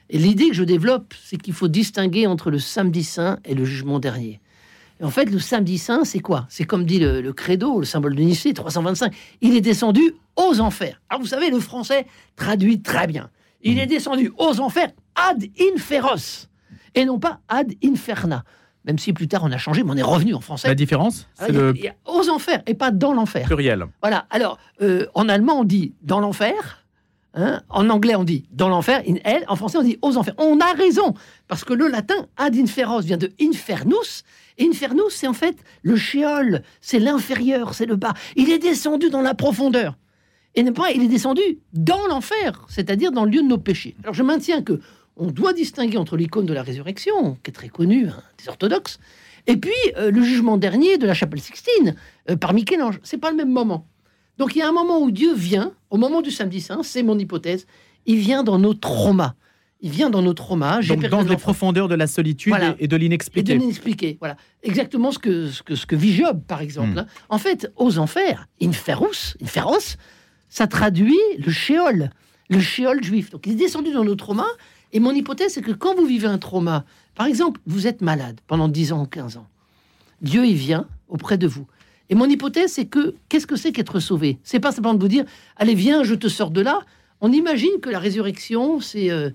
Et 0.08 0.16
l'idée 0.18 0.48
que 0.48 0.54
je 0.54 0.64
développe, 0.64 1.12
c'est 1.22 1.36
qu'il 1.36 1.52
faut 1.52 1.68
distinguer 1.68 2.26
entre 2.26 2.50
le 2.50 2.58
samedi 2.58 3.04
saint 3.04 3.38
et 3.44 3.54
le 3.54 3.66
jugement 3.66 3.98
dernier. 3.98 4.40
Et 4.98 5.04
en 5.04 5.10
fait, 5.10 5.26
le 5.26 5.38
samedi 5.38 5.76
saint, 5.76 6.04
c'est 6.04 6.20
quoi? 6.20 6.46
C'est 6.48 6.64
comme 6.64 6.86
dit 6.86 6.98
le, 7.00 7.20
le 7.20 7.32
credo, 7.34 7.80
le 7.80 7.84
symbole 7.84 8.14
de 8.16 8.22
Nicée, 8.22 8.54
325. 8.54 9.14
Il 9.42 9.54
est 9.54 9.60
descendu 9.60 10.14
aux 10.36 10.60
enfers. 10.60 11.02
Alors 11.10 11.20
vous 11.20 11.26
savez, 11.28 11.50
le 11.50 11.60
français 11.60 12.06
traduit 12.36 12.80
très 12.80 13.06
bien. 13.06 13.28
Il 13.60 13.78
est 13.78 13.86
descendu 13.86 14.32
aux 14.38 14.58
enfers 14.60 14.90
ad 15.16 15.44
inferos 15.60 16.46
et 16.94 17.04
non 17.04 17.18
pas 17.18 17.40
ad 17.48 17.74
inferna. 17.84 18.42
Même 18.86 18.98
si 18.98 19.12
plus 19.12 19.26
tard 19.28 19.42
on 19.44 19.50
a 19.52 19.58
changé, 19.58 19.82
mais 19.82 19.90
on 19.92 19.96
est 19.96 20.02
revenu 20.02 20.34
en 20.34 20.40
français. 20.40 20.68
La 20.68 20.74
différence, 20.76 21.26
c'est 21.34 21.48
il 21.48 21.54
y 21.54 21.58
a- 21.58 21.60
le 21.60 21.76
il 21.76 21.82
y 21.84 21.88
a 21.88 21.94
aux 22.06 22.28
enfers 22.28 22.62
et 22.66 22.74
pas 22.74 22.90
dans 22.92 23.12
l'enfer. 23.12 23.46
pluriel. 23.46 23.84
Voilà. 24.00 24.26
Alors, 24.30 24.58
euh, 24.80 25.06
en 25.14 25.28
allemand, 25.28 25.60
on 25.60 25.64
dit 25.64 25.94
dans 26.02 26.20
l'enfer. 26.20 26.84
hein. 27.34 27.60
En 27.68 27.90
anglais, 27.90 28.14
on 28.14 28.24
dit 28.24 28.46
dans 28.52 28.68
l'enfer, 28.68 29.02
in 29.08 29.16
hell. 29.24 29.44
En 29.48 29.56
français, 29.56 29.76
on 29.78 29.82
dit 29.82 29.98
aux 30.02 30.16
enfers. 30.16 30.34
On 30.38 30.58
a 30.60 30.72
raison, 30.72 31.14
parce 31.48 31.64
que 31.64 31.74
le 31.74 31.88
latin 31.88 32.14
ad 32.36 32.54
inferos 32.56 33.00
vient 33.00 33.16
de 33.18 33.30
infernus. 33.40 34.22
Et 34.58 34.66
infernus, 34.68 35.10
c'est 35.10 35.26
en 35.26 35.34
fait 35.34 35.56
le 35.82 35.96
shéol, 35.96 36.62
c'est 36.80 36.98
l'inférieur, 36.98 37.74
c'est 37.74 37.84
le 37.86 37.96
bas. 37.96 38.14
Il 38.36 38.50
est 38.50 38.58
descendu 38.58 39.10
dans 39.10 39.20
la 39.20 39.34
profondeur. 39.34 39.96
Et 40.54 40.62
ne 40.62 40.70
pas, 40.70 40.90
il 40.92 41.02
est 41.02 41.08
descendu 41.08 41.42
dans 41.74 42.06
l'enfer, 42.08 42.64
c'est-à-dire 42.68 43.12
dans 43.12 43.24
le 43.26 43.30
lieu 43.32 43.42
de 43.42 43.46
nos 43.48 43.58
péchés. 43.58 43.94
Alors, 44.02 44.14
je 44.14 44.22
maintiens 44.22 44.62
que 44.62 44.80
on 45.16 45.30
doit 45.30 45.52
distinguer 45.52 45.96
entre 45.98 46.16
l'icône 46.16 46.46
de 46.46 46.52
la 46.52 46.62
résurrection, 46.62 47.36
qui 47.42 47.50
est 47.50 47.54
très 47.54 47.68
connue 47.68 48.08
hein, 48.08 48.22
des 48.38 48.48
orthodoxes, 48.48 48.98
et 49.46 49.56
puis 49.56 49.72
euh, 49.96 50.10
le 50.10 50.22
jugement 50.22 50.56
dernier 50.56 50.98
de 50.98 51.06
la 51.06 51.14
chapelle 51.14 51.40
Sixtine 51.40 51.94
euh, 52.30 52.36
par 52.36 52.52
Michel-Ange. 52.52 53.00
C'est 53.02 53.18
pas 53.18 53.30
le 53.30 53.36
même 53.36 53.50
moment. 53.52 53.86
Donc 54.38 54.54
il 54.54 54.58
y 54.58 54.62
a 54.62 54.68
un 54.68 54.72
moment 54.72 55.00
où 55.00 55.10
Dieu 55.10 55.34
vient, 55.34 55.72
au 55.90 55.96
moment 55.96 56.20
du 56.20 56.30
samedi 56.30 56.60
saint, 56.60 56.82
c'est 56.82 57.02
mon 57.02 57.18
hypothèse, 57.18 57.66
il 58.04 58.16
vient 58.18 58.42
dans 58.42 58.58
nos 58.58 58.74
traumas. 58.74 59.34
Il 59.82 59.90
vient 59.90 60.08
dans 60.08 60.22
nos 60.22 60.32
traumas. 60.32 60.80
Donc 60.82 61.06
dans 61.06 61.22
les 61.22 61.36
profondeurs 61.36 61.86
de 61.86 61.94
la 61.94 62.06
solitude 62.06 62.50
Voilà. 62.50 62.74
et 62.78 62.78
de 62.78 62.84
Et 62.84 62.88
de 62.88 62.96
l'inexpliqué. 62.96 63.54
l'inexpliqué. 63.58 64.16
Voilà. 64.20 64.36
Exactement 64.62 65.12
ce 65.12 65.18
que, 65.18 65.48
ce 65.50 65.62
que, 65.62 65.74
ce 65.74 65.84
que 65.86 65.94
vit 65.94 66.14
Job, 66.14 66.42
par 66.46 66.62
exemple. 66.62 66.94
Hmm. 66.94 66.98
hein. 67.00 67.06
En 67.28 67.38
fait, 67.38 67.70
aux 67.76 67.98
enfers, 67.98 68.48
inferus, 68.60 69.36
inferos, 69.42 69.96
ça 70.48 70.66
traduit 70.66 71.18
le 71.38 71.52
shéol, 71.52 72.10
le 72.48 72.60
shéol 72.60 73.04
juif. 73.04 73.30
Donc 73.30 73.46
il 73.46 73.52
est 73.52 73.56
descendu 73.56 73.92
dans 73.92 74.04
nos 74.04 74.14
traumas. 74.14 74.44
Et 74.92 75.00
mon 75.00 75.12
hypothèse, 75.12 75.52
c'est 75.52 75.62
que 75.62 75.72
quand 75.72 75.94
vous 75.94 76.06
vivez 76.06 76.26
un 76.26 76.38
trauma, 76.38 76.84
par 77.14 77.26
exemple, 77.26 77.60
vous 77.66 77.86
êtes 77.86 78.00
malade 78.00 78.40
pendant 78.46 78.68
10 78.68 78.92
ans 78.92 79.02
ou 79.02 79.06
15 79.06 79.36
ans, 79.38 79.46
Dieu, 80.22 80.46
il 80.46 80.54
vient 80.54 80.86
auprès 81.08 81.38
de 81.38 81.46
vous. 81.46 81.66
Et 82.08 82.14
mon 82.14 82.26
hypothèse, 82.26 82.72
c'est 82.72 82.86
que 82.86 83.14
qu'est-ce 83.28 83.46
que 83.46 83.56
c'est 83.56 83.72
qu'être 83.72 84.00
sauvé? 84.00 84.38
C'est 84.44 84.60
pas 84.60 84.72
simplement 84.72 84.94
de 84.94 85.00
vous 85.00 85.08
dire, 85.08 85.24
allez, 85.56 85.74
viens, 85.74 86.04
je 86.04 86.14
te 86.14 86.28
sors 86.28 86.50
de 86.50 86.60
là. 86.60 86.80
On 87.20 87.32
imagine 87.32 87.80
que 87.80 87.90
la 87.90 87.98
résurrection, 87.98 88.80
c'est. 88.80 89.10
euh, 89.10 89.30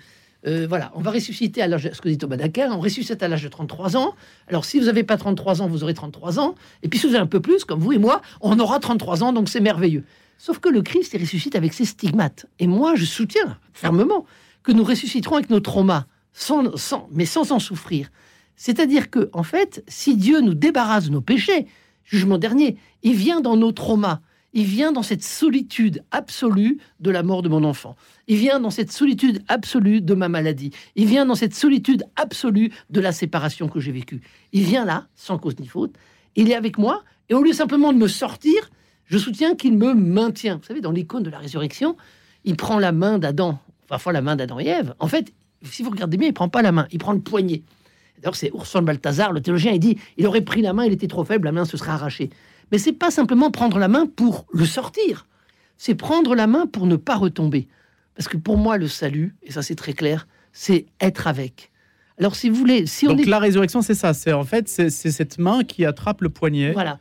euh, 0.47 0.65
voilà, 0.67 0.91
on 0.95 1.01
va 1.01 1.11
ressusciter 1.11 1.61
à 1.61 1.67
l'âge, 1.67 1.89
ce 1.93 2.01
que 2.01 2.09
dit 2.09 2.17
Thomas 2.17 2.37
d'Aquin, 2.37 2.71
on 2.71 2.79
ressuscite 2.79 3.21
à 3.21 3.27
l'âge 3.27 3.43
de 3.43 3.47
33 3.47 3.95
ans. 3.95 4.15
Alors, 4.47 4.65
si 4.65 4.79
vous 4.79 4.85
n'avez 4.85 5.03
pas 5.03 5.17
33 5.17 5.61
ans, 5.61 5.67
vous 5.67 5.83
aurez 5.83 5.93
33 5.93 6.39
ans. 6.39 6.55
Et 6.81 6.87
puis, 6.87 6.99
si 6.99 7.05
vous 7.05 7.13
avez 7.13 7.21
un 7.21 7.27
peu 7.27 7.41
plus, 7.41 7.63
comme 7.63 7.79
vous 7.79 7.93
et 7.93 7.99
moi, 7.99 8.21
on 8.41 8.59
aura 8.59 8.79
33 8.79 9.23
ans, 9.23 9.33
donc 9.33 9.49
c'est 9.49 9.59
merveilleux. 9.59 10.03
Sauf 10.39 10.57
que 10.57 10.69
le 10.69 10.81
Christ, 10.81 11.13
il 11.13 11.21
ressuscite 11.21 11.55
avec 11.55 11.73
ses 11.73 11.85
stigmates. 11.85 12.47
Et 12.57 12.65
moi, 12.65 12.95
je 12.95 13.05
soutiens 13.05 13.59
fermement 13.73 14.25
que 14.63 14.71
nous 14.71 14.83
ressusciterons 14.83 15.35
avec 15.35 15.49
nos 15.49 15.59
traumas, 15.59 16.05
sans, 16.33 16.75
sans- 16.77 17.07
mais 17.11 17.25
sans 17.25 17.51
en 17.51 17.59
souffrir. 17.59 18.09
C'est-à-dire 18.55 19.09
que, 19.09 19.29
en 19.33 19.43
fait, 19.43 19.83
si 19.87 20.15
Dieu 20.15 20.41
nous 20.41 20.53
débarrasse 20.53 21.05
de 21.05 21.11
nos 21.11 21.21
péchés, 21.21 21.67
jugement 22.03 22.37
dernier, 22.37 22.77
il 23.03 23.15
vient 23.15 23.41
dans 23.41 23.57
nos 23.57 23.71
traumas. 23.71 24.21
il 24.53 24.65
vient 24.65 24.91
dans 24.91 25.01
cette 25.01 25.23
solitude 25.23 26.03
absolue 26.11 26.77
de 26.99 27.09
la 27.09 27.23
mort 27.23 27.41
de 27.41 27.47
mon 27.47 27.63
enfant. 27.63 27.95
Il 28.27 28.35
vient 28.35 28.59
dans 28.59 28.69
cette 28.69 28.91
solitude 28.91 29.41
absolue 29.47 30.01
de 30.01 30.13
ma 30.13 30.27
maladie. 30.27 30.71
Il 30.97 31.05
vient 31.05 31.25
dans 31.25 31.35
cette 31.35 31.55
solitude 31.55 32.03
absolue 32.17 32.69
de 32.89 32.99
la 32.99 33.13
séparation 33.13 33.69
que 33.69 33.79
j'ai 33.79 33.93
vécue. 33.93 34.19
Il 34.51 34.63
vient 34.63 34.83
là, 34.83 35.07
sans 35.15 35.37
cause 35.37 35.57
ni 35.57 35.67
faute. 35.67 35.95
Il 36.35 36.51
est 36.51 36.55
avec 36.55 36.77
moi. 36.77 37.03
Et 37.29 37.33
au 37.33 37.41
lieu 37.41 37.53
simplement 37.53 37.93
de 37.93 37.97
me 37.97 38.09
sortir, 38.09 38.69
je 39.05 39.17
soutiens 39.17 39.55
qu'il 39.55 39.77
me 39.77 39.93
maintient. 39.93 40.57
Vous 40.57 40.65
savez, 40.65 40.81
dans 40.81 40.91
l'icône 40.91 41.23
de 41.23 41.29
la 41.29 41.39
résurrection, 41.39 41.95
il 42.43 42.57
prend 42.57 42.77
la 42.77 42.91
main 42.91 43.19
d'Adam, 43.19 43.57
parfois 43.91 44.13
la 44.13 44.21
main 44.21 44.37
d'Adam 44.37 44.57
et 44.57 44.67
Ève. 44.67 44.95
En 44.99 45.09
fait, 45.09 45.33
si 45.63 45.83
vous 45.83 45.89
regardez 45.89 46.15
bien, 46.15 46.29
il 46.29 46.33
prend 46.33 46.47
pas 46.47 46.61
la 46.61 46.71
main, 46.71 46.87
il 46.91 46.97
prend 46.97 47.11
le 47.11 47.19
poignet. 47.19 47.61
D'ailleurs, 48.17 48.37
c'est 48.37 48.49
Urson 48.53 48.81
Balthazar, 48.83 49.33
le 49.33 49.41
théologien, 49.41 49.73
il 49.73 49.79
dit 49.79 49.97
il 50.15 50.25
aurait 50.27 50.39
pris 50.39 50.61
la 50.61 50.71
main, 50.71 50.85
il 50.85 50.93
était 50.93 51.09
trop 51.09 51.25
faible, 51.25 51.43
la 51.43 51.51
main 51.51 51.65
se 51.65 51.75
serait 51.75 51.91
arrachée. 51.91 52.29
Mais 52.71 52.77
c'est 52.77 52.93
pas 52.93 53.11
simplement 53.11 53.51
prendre 53.51 53.79
la 53.79 53.89
main 53.89 54.05
pour 54.05 54.45
le 54.53 54.63
sortir, 54.65 55.27
c'est 55.75 55.93
prendre 55.93 56.35
la 56.35 56.47
main 56.47 56.67
pour 56.67 56.87
ne 56.87 56.95
pas 56.95 57.17
retomber. 57.17 57.67
Parce 58.15 58.29
que 58.29 58.37
pour 58.37 58.57
moi, 58.57 58.77
le 58.77 58.87
salut, 58.87 59.35
et 59.43 59.51
ça 59.51 59.61
c'est 59.61 59.75
très 59.75 59.91
clair, 59.91 60.25
c'est 60.53 60.85
être 61.01 61.27
avec. 61.27 61.69
Alors 62.17 62.37
si 62.37 62.47
vous 62.49 62.55
voulez, 62.55 62.85
si 62.85 63.07
Donc 63.07 63.17
on 63.17 63.21
est 63.21 63.25
la 63.25 63.39
résurrection, 63.39 63.81
c'est 63.81 63.93
ça. 63.93 64.13
C'est 64.13 64.31
en 64.31 64.45
fait 64.45 64.69
c'est 64.69 64.89
cette 64.89 65.37
main 65.37 65.65
qui 65.65 65.83
attrape 65.83 66.21
le 66.21 66.29
poignet 66.29 66.71
voilà 66.71 66.97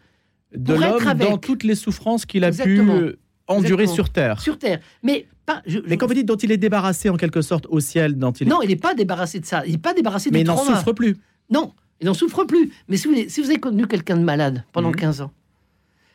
de 0.56 0.74
Pour 0.74 0.82
être 0.82 1.04
l'homme 1.04 1.18
dans 1.18 1.38
toutes 1.38 1.62
les 1.62 1.76
souffrances 1.76 2.26
qu'il 2.26 2.42
a 2.42 2.48
Exactement. 2.48 2.98
pu 2.98 3.16
endurer 3.50 3.82
Exactement. 3.84 3.94
sur 3.94 4.08
terre. 4.12 4.40
sur 4.40 4.58
terre, 4.58 4.80
mais 5.02 5.26
pas. 5.46 5.62
je- 5.66 5.78
Mais 5.86 5.96
quand 5.96 6.06
vous 6.06 6.14
dites 6.14 6.26
dont 6.26 6.36
il 6.36 6.50
est 6.52 6.56
débarrassé 6.56 7.08
en 7.10 7.16
quelque 7.16 7.42
sorte 7.42 7.66
au 7.68 7.80
ciel, 7.80 8.16
dont 8.18 8.32
il 8.32 8.46
est... 8.46 8.50
non, 8.50 8.62
il 8.62 8.68
n'est 8.68 8.76
pas 8.76 8.94
débarrassé 8.94 9.40
de 9.40 9.46
ça. 9.46 9.62
Il 9.66 9.72
n'est 9.72 9.78
pas 9.78 9.92
débarrassé 9.94 10.30
mais 10.30 10.38
du 10.38 10.44
il 10.44 10.46
n'en 10.48 10.56
souffre 10.56 10.92
plus. 10.92 11.16
Non, 11.50 11.72
il 12.00 12.06
n'en 12.06 12.14
souffre 12.14 12.44
plus. 12.44 12.70
Mais 12.88 12.96
si 12.96 13.06
vous, 13.08 13.14
voulez- 13.14 13.28
si 13.28 13.40
vous 13.40 13.50
avez 13.50 13.58
connu 13.60 13.86
quelqu'un 13.86 14.16
de 14.16 14.22
malade 14.24 14.64
pendant 14.72 14.88
Mhm. 14.90 14.96
15 14.96 15.20
ans, 15.22 15.30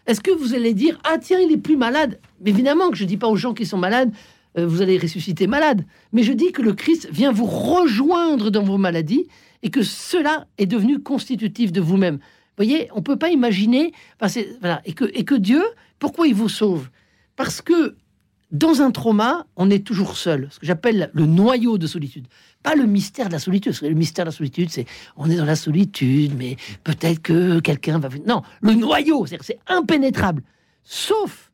est-ce 0.07 0.21
que 0.21 0.31
vous 0.31 0.53
allez 0.53 0.73
dire 0.73 0.99
Ah, 1.03 1.17
tiens, 1.19 1.39
il 1.39 1.51
est 1.51 1.57
plus 1.57 1.77
malade? 1.77 2.19
Mais 2.41 2.51
évidemment 2.51 2.89
que 2.89 2.95
je 2.97 3.03
ne 3.03 3.09
dis 3.09 3.17
pas 3.17 3.27
aux 3.27 3.35
gens 3.35 3.53
qui 3.53 3.65
sont 3.65 3.77
malades, 3.77 4.11
euh, 4.57 4.65
vous 4.65 4.81
allez 4.81 4.97
ressusciter 4.97 5.47
malade. 5.47 5.83
Mais 6.13 6.23
je 6.23 6.31
dis 6.31 6.51
que 6.51 6.61
le 6.61 6.73
Christ 6.73 7.09
vient 7.11 7.31
vous 7.31 7.45
rejoindre 7.45 8.49
dans 8.51 8.63
vos 8.63 8.77
maladies 8.77 9.27
et 9.63 9.69
que 9.69 9.83
cela 9.83 10.47
est 10.57 10.67
devenu 10.67 10.99
constitutif 10.99 11.71
de 11.71 11.81
vous-même. 11.81 12.15
Vous 12.57 12.63
voyez, 12.63 12.87
on 12.93 12.97
ne 12.97 13.03
peut 13.03 13.17
pas 13.17 13.31
imaginer. 13.31 13.91
enfin, 14.21 14.41
voilà, 14.61 14.81
et, 14.85 14.93
que, 14.93 15.05
et 15.13 15.25
que 15.25 15.35
Dieu, 15.35 15.61
pourquoi 15.99 16.27
il 16.27 16.35
vous 16.35 16.47
sauve? 16.49 16.87
Parce 17.35 17.61
que 17.61 17.95
dans 18.51 18.81
un 18.81 18.91
trauma, 18.91 19.47
on 19.55 19.69
est 19.69 19.85
toujours 19.85 20.17
seul, 20.17 20.47
ce 20.51 20.59
que 20.59 20.65
j'appelle 20.65 21.09
le 21.13 21.25
noyau 21.25 21.77
de 21.77 21.87
solitude. 21.87 22.27
Pas 22.63 22.75
le 22.75 22.85
mystère 22.85 23.27
de 23.27 23.33
la 23.33 23.39
solitude, 23.39 23.73
le 23.81 23.89
mystère 23.89 24.25
de 24.25 24.29
la 24.29 24.35
solitude, 24.35 24.69
c'est 24.69 24.85
on 25.17 25.29
est 25.29 25.35
dans 25.35 25.45
la 25.45 25.55
solitude, 25.55 26.33
mais 26.37 26.55
peut-être 26.83 27.21
que 27.21 27.59
quelqu'un 27.59 27.99
va 27.99 28.07
venir. 28.07 28.27
Non, 28.27 28.43
le 28.61 28.73
noyau, 28.73 29.25
c'est 29.25 29.59
impénétrable, 29.67 30.43
sauf 30.83 31.51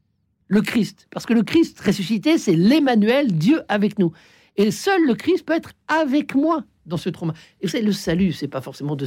le 0.48 0.62
Christ, 0.62 1.08
parce 1.12 1.26
que 1.26 1.34
le 1.34 1.44
Christ 1.44 1.80
ressuscité, 1.80 2.38
c'est 2.38 2.56
l'Emmanuel, 2.56 3.32
Dieu 3.38 3.62
avec 3.70 3.98
nous. 3.98 4.12
Et 4.58 4.70
seul 4.70 5.06
le 5.08 5.16
Christ 5.16 5.46
peut 5.46 5.54
être 5.54 5.72
avec 5.88 6.36
moi 6.36 6.66
dans 6.86 6.98
ce 6.98 7.10
trauma. 7.10 7.34
Et 7.62 7.68
vous 7.68 7.72
savez, 7.72 7.86
le 7.86 7.94
salut, 7.94 8.34
c'est 8.34 8.50
pas 8.50 8.60
forcément 8.60 8.98
de, 8.98 9.06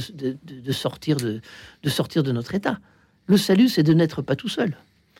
sortir 0.71 1.17
de 1.17 1.41
sortir 1.89 2.23
de 2.23 2.31
notre 2.31 2.55
état. 2.55 2.79
Le 3.27 3.37
salut, 3.37 3.69
c'est 3.69 3.83
de 3.83 3.93
n'être 3.93 4.21
pas 4.23 4.35
tout 4.35 4.49
seul. 4.49 4.75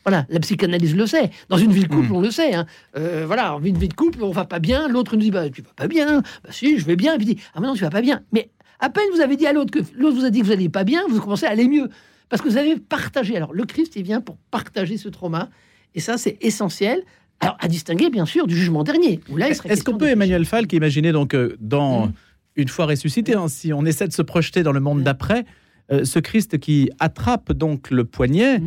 Voilà, 0.06 0.26
la 0.30 0.40
psychanalyse 0.40 0.96
le 0.96 1.08
sait. 1.08 1.32
Dans 1.50 1.58
une 1.58 1.72
vie 1.72 1.82
de 1.84 1.88
couple, 1.88 2.10
Mm. 2.10 2.16
on 2.16 2.22
le 2.22 2.30
sait. 2.32 2.54
hein. 2.54 2.66
Euh, 2.96 3.24
voilà, 3.26 3.56
en 3.56 3.64
une 3.64 3.78
vie 3.78 3.88
de 3.88 3.94
couple, 3.96 4.24
on 4.24 4.32
va 4.32 4.46
pas 4.46 4.60
bien. 4.60 4.88
L'autre 4.88 5.16
nous 5.16 5.22
dit, 5.24 5.32
bah, 5.32 5.50
tu 5.50 5.62
vas 5.64 5.74
pas 5.76 5.88
bien. 5.88 6.22
Bah, 6.44 6.50
si, 6.52 6.78
je 6.78 6.86
vais 6.86 6.96
bien. 6.96 7.16
Et 7.16 7.18
puis 7.18 7.26
il 7.28 7.36
dit, 7.36 7.42
ah, 7.56 7.60
mais 7.60 7.68
non, 7.68 7.74
tu 7.74 7.82
vas 7.82 7.90
pas 7.90 8.02
bien. 8.02 8.22
Mais 8.32 8.50
à 8.80 8.90
peine 8.90 9.06
vous 9.14 9.22
avez 9.22 9.36
dit 9.36 9.48
à 9.48 9.54
l'autre 9.54 9.72
que 9.72 9.80
l'autre 9.98 10.16
vous 10.18 10.26
a 10.26 10.30
dit 10.30 10.40
que 10.42 10.46
vous 10.46 10.52
n'alliez 10.52 10.70
pas 10.70 10.84
bien, 10.84 11.02
vous 11.10 11.20
commencez 11.20 11.46
à 11.48 11.50
aller 11.50 11.68
mieux. 11.68 11.90
Parce 12.30 12.42
que 12.42 12.48
vous 12.50 12.58
avez 12.58 12.76
partagé. 12.78 13.36
Alors, 13.36 13.54
le 13.54 13.64
Christ, 13.66 13.94
il 13.96 14.04
vient 14.04 14.22
pour 14.22 14.38
partager 14.52 14.98
ce 14.98 15.10
trauma. 15.10 15.50
Et 15.96 16.00
ça, 16.00 16.18
c'est 16.18 16.38
essentiel. 16.42 17.02
Alors, 17.40 17.58
à 17.60 17.68
distinguer, 17.68 18.10
bien 18.10 18.26
sûr, 18.26 18.48
du 18.48 18.56
jugement 18.56 18.84
dernier. 18.84 19.20
Est-ce 19.66 19.84
qu'on 19.84 19.98
peut, 19.98 20.08
Emmanuel 20.10 20.46
Falk, 20.46 20.72
imaginer 20.74 21.12
donc 21.12 21.34
euh, 21.34 21.56
dans 21.60 22.08
Mhm. 22.08 22.14
une 22.58 22.68
fois 22.68 22.86
ressuscité, 22.86 23.34
hein, 23.36 23.48
si 23.48 23.74
on 23.74 23.86
essaie 23.86 24.08
de 24.08 24.14
se 24.14 24.22
projeter 24.22 24.64
dans 24.64 24.72
le 24.72 24.80
monde 24.80 25.00
Mhm. 25.00 25.04
d'après, 25.04 25.46
euh, 25.92 26.04
ce 26.06 26.18
Christ 26.20 26.58
qui 26.60 26.90
attrape 27.00 27.52
donc 27.54 27.92
le 27.92 28.06
poignet. 28.06 28.62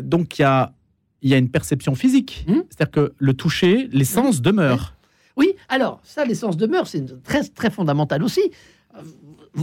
Donc 0.00 0.38
il 0.38 0.42
y 0.42 0.44
a, 0.44 0.72
y 1.22 1.34
a 1.34 1.38
une 1.38 1.50
perception 1.50 1.94
physique, 1.94 2.44
Mhm. 2.48 2.64
c'est-à-dire 2.68 2.90
que 2.90 3.12
le 3.18 3.34
toucher, 3.34 3.88
les 3.92 4.04
sens 4.04 4.40
demeurent. 4.42 4.94
Oui, 5.36 5.54
alors, 5.68 6.00
ça, 6.04 6.24
l'essence 6.24 6.56
demeure, 6.56 6.86
c'est 6.86 7.22
très, 7.24 7.42
très 7.42 7.70
fondamental 7.70 8.22
aussi. 8.22 8.42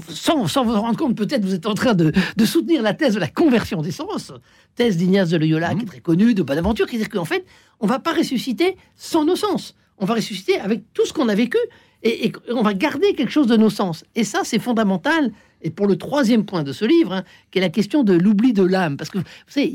Sans, 0.10 0.48
sans 0.48 0.64
vous 0.64 0.72
rendre 0.74 0.98
compte, 0.98 1.18
peut-être 1.18 1.44
vous 1.44 1.54
êtes 1.54 1.66
en 1.66 1.74
train 1.74 1.94
de, 1.94 2.14
de 2.38 2.46
soutenir 2.46 2.82
la 2.82 2.94
thèse 2.94 3.14
de 3.16 3.20
la 3.20 3.28
conversion 3.28 3.82
des 3.82 3.92
sens, 3.92 4.32
thèse 4.76 4.96
d'Ignace 4.96 5.30
de 5.30 5.38
Loyola, 5.38 5.76
qui 5.76 5.82
est 5.84 5.86
très 5.86 6.00
connue, 6.00 6.34
de 6.34 6.44
Bonaventure, 6.44 6.88
qui 6.88 6.98
dit 6.98 7.06
qu'en 7.06 7.26
fait, 7.26 7.46
on 7.82 7.88
va 7.88 8.00
pas 8.00 8.14
ressusciter 8.14 8.78
sans 8.96 9.26
nos 9.26 9.36
sens. 9.36 9.76
On 9.98 10.06
va 10.06 10.14
ressusciter 10.16 10.58
avec 10.60 10.84
tout 10.94 11.06
ce 11.06 11.12
qu'on 11.12 11.28
a 11.28 11.36
vécu 11.36 11.58
et, 12.04 12.28
et 12.28 12.34
on 12.52 12.62
va 12.64 12.74
garder 12.74 13.14
quelque 13.16 13.32
chose 13.32 13.48
de 13.48 13.58
nos 13.58 13.70
sens. 13.70 14.06
Et 14.16 14.24
ça, 14.24 14.42
c'est 14.46 14.60
fondamental. 14.60 15.32
Et 15.64 15.70
pour 15.70 15.88
le 15.88 15.98
troisième 15.98 16.46
point 16.46 16.64
de 16.64 16.74
ce 16.74 16.86
livre, 16.86 17.14
hein, 17.14 17.24
qui 17.52 17.60
est 17.60 17.62
la 17.62 17.70
question 17.70 18.04
de 18.04 18.14
l'oubli 18.14 18.54
de 18.54 18.64
l'âme. 18.64 18.98
Parce 18.98 19.10
que, 19.10 19.20
vous 19.20 19.24
savez, 19.48 19.72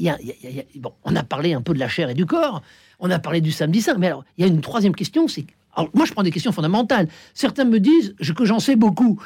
bon, 0.76 0.92
on 1.04 1.14
a 1.16 1.22
parlé 1.22 1.54
un 1.54 1.62
peu 1.62 1.74
de 1.74 1.78
la 1.78 1.88
chair 1.88 2.10
et 2.10 2.14
du 2.14 2.26
corps, 2.26 2.62
on 2.98 3.10
a 3.10 3.18
parlé 3.18 3.40
du 3.40 3.52
samedi 3.52 3.82
saint, 3.82 3.98
mais 3.98 4.06
alors, 4.06 4.24
il 4.36 4.44
y 4.44 4.48
a 4.48 4.50
une 4.50 4.60
troisième 4.60 4.94
question, 4.94 5.28
c'est... 5.28 5.46
Alors, 5.74 5.90
moi, 5.92 6.06
je 6.06 6.12
prends 6.12 6.22
des 6.22 6.30
questions 6.30 6.52
fondamentales. 6.52 7.06
Certains 7.34 7.64
me 7.64 7.78
disent 7.78 8.14
que 8.34 8.44
j'en 8.46 8.60
sais 8.60 8.76
beaucoup. 8.76 9.20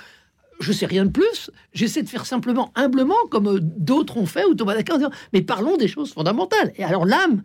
Je 0.59 0.73
sais 0.73 0.87
rien 0.87 1.05
de 1.05 1.11
plus. 1.11 1.51
J'essaie 1.73 2.03
de 2.03 2.09
faire 2.09 2.27
simplement, 2.27 2.73
humblement, 2.75 3.14
comme 3.31 3.46
euh, 3.46 3.61
d'autres 3.61 4.16
ont 4.16 4.27
fait, 4.27 4.44
ou 4.44 4.55
Thomas 4.55 4.75
d'Aquin, 4.75 4.99
mais 5.33 5.42
parlons 5.42 5.77
des 5.77 5.87
choses 5.87 6.12
fondamentales. 6.12 6.73
Et 6.77 6.83
alors, 6.83 7.07
l'âme, 7.07 7.42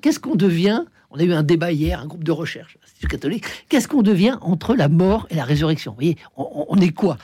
qu'est-ce 0.00 0.18
qu'on 0.18 0.36
devient? 0.36 0.84
On 1.10 1.18
a 1.18 1.22
eu 1.22 1.32
un 1.32 1.42
débat 1.42 1.70
hier, 1.70 2.00
un 2.00 2.06
groupe 2.06 2.24
de 2.24 2.32
recherche, 2.32 2.78
l'Institut 2.80 3.06
catholique. 3.08 3.44
Qu'est-ce 3.68 3.88
qu'on 3.88 4.02
devient 4.02 4.38
entre 4.40 4.74
la 4.74 4.88
mort 4.88 5.26
et 5.30 5.34
la 5.34 5.44
résurrection? 5.44 5.92
Vous 5.92 5.96
voyez, 5.96 6.16
on 6.36 6.80
est 6.80 6.92
quoi? 6.92 7.18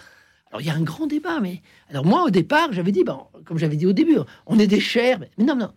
Alors 0.53 0.61
il 0.61 0.67
y 0.67 0.71
a 0.71 0.75
un 0.75 0.83
grand 0.83 1.07
débat, 1.07 1.41
mais 1.41 1.63
alors 1.89 2.05
moi 2.05 2.25
au 2.25 2.31
départ 2.31 2.73
j'avais 2.73 2.93
dit, 2.93 3.05
ben, 3.05 3.27
comme 3.47 3.59
j'avais 3.59 3.77
dit 3.77 3.87
au 3.87 3.95
début, 3.95 4.19
on 4.47 4.59
est 4.59 4.67
des 4.67 4.81
mais, 4.81 5.29
mais 5.39 5.45
non, 5.45 5.57
non. 5.57 5.73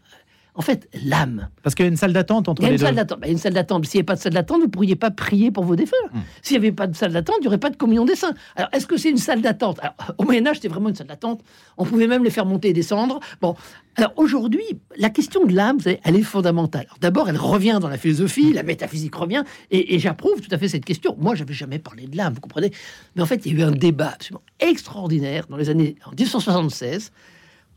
En 0.57 0.61
fait, 0.61 0.87
l'âme. 1.03 1.49
Parce 1.63 1.75
qu'il 1.75 1.83
y 1.85 1.87
a 1.87 1.91
une 1.91 1.97
salle 1.97 2.13
d'attente 2.13 2.47
entre 2.47 2.61
Il 2.61 2.65
y 2.65 2.67
a 2.67 2.69
les 2.69 2.75
une 2.75 2.79
deux. 2.79 2.85
salle 2.85 2.95
d'attente. 2.95 3.19
Ben, 3.19 3.29
une 3.31 3.37
salle 3.37 3.53
d'attente. 3.53 3.85
S'il 3.85 3.97
n'y 3.97 3.99
avait 3.99 4.05
pas 4.05 4.15
de 4.15 4.21
salle 4.21 4.33
d'attente, 4.33 4.59
vous 4.61 4.67
ne 4.67 4.71
pourriez 4.71 4.95
pas 4.95 5.11
prier 5.11 5.51
pour 5.51 5.65
vos 5.65 5.75
défunts. 5.75 5.95
Hmm. 6.13 6.19
S'il 6.41 6.57
n'y 6.59 6.65
avait 6.65 6.71
pas 6.75 6.87
de 6.87 6.95
salle 6.95 7.11
d'attente, 7.11 7.35
il 7.39 7.41
n'y 7.41 7.47
aurait 7.47 7.57
pas 7.57 7.69
de 7.69 7.75
communion 7.75 8.05
des 8.05 8.15
saints. 8.15 8.33
Alors, 8.55 8.69
est-ce 8.71 8.87
que 8.87 8.95
c'est 8.95 9.09
une 9.09 9.17
salle 9.17 9.41
d'attente? 9.41 9.79
Alors, 9.81 9.95
Au 10.17 10.23
Moyen-Âge, 10.23 10.55
c'était 10.55 10.69
vraiment 10.69 10.87
une 10.89 10.95
salle 10.95 11.07
d'attente. 11.07 11.41
On 11.77 11.83
pouvait 11.85 12.07
même 12.07 12.23
les 12.23 12.29
faire 12.29 12.45
monter 12.45 12.69
et 12.69 12.73
descendre. 12.73 13.19
Bon. 13.41 13.55
Alors, 13.97 14.13
aujourd'hui, 14.15 14.63
la 14.97 15.09
question 15.09 15.45
de 15.45 15.53
l'âme, 15.53 15.79
elle 16.03 16.15
est 16.15 16.21
fondamentale. 16.21 16.85
Alors, 16.87 16.99
D'abord, 16.99 17.27
elle 17.29 17.37
revient 17.37 17.79
dans 17.81 17.89
la 17.89 17.97
philosophie, 17.97 18.53
la 18.53 18.63
métaphysique 18.63 19.15
revient, 19.15 19.43
et, 19.71 19.95
et 19.95 19.99
j'approuve 19.99 20.39
tout 20.41 20.53
à 20.53 20.57
fait 20.57 20.69
cette 20.69 20.85
question. 20.85 21.15
Moi, 21.19 21.35
j'avais 21.35 21.53
jamais 21.53 21.79
parlé 21.79 22.07
de 22.07 22.15
l'âme, 22.15 22.33
vous 22.33 22.41
comprenez? 22.41 22.71
Mais 23.15 23.21
en 23.21 23.25
fait, 23.25 23.45
il 23.45 23.53
y 23.53 23.61
a 23.61 23.65
eu 23.65 23.67
un 23.67 23.71
débat 23.71 24.11
absolument 24.15 24.43
extraordinaire 24.59 25.47
dans 25.49 25.57
les 25.57 25.69
années 25.69 25.95
en 26.05 26.11
1976 26.11 27.11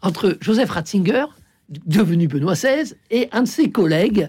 entre 0.02 0.36
Joseph 0.40 0.70
Ratzinger, 0.70 1.24
devenu 1.68 2.28
Benoît 2.28 2.54
XVI, 2.54 2.94
et 3.10 3.28
un 3.32 3.42
de 3.42 3.48
ses 3.48 3.70
collègues 3.70 4.28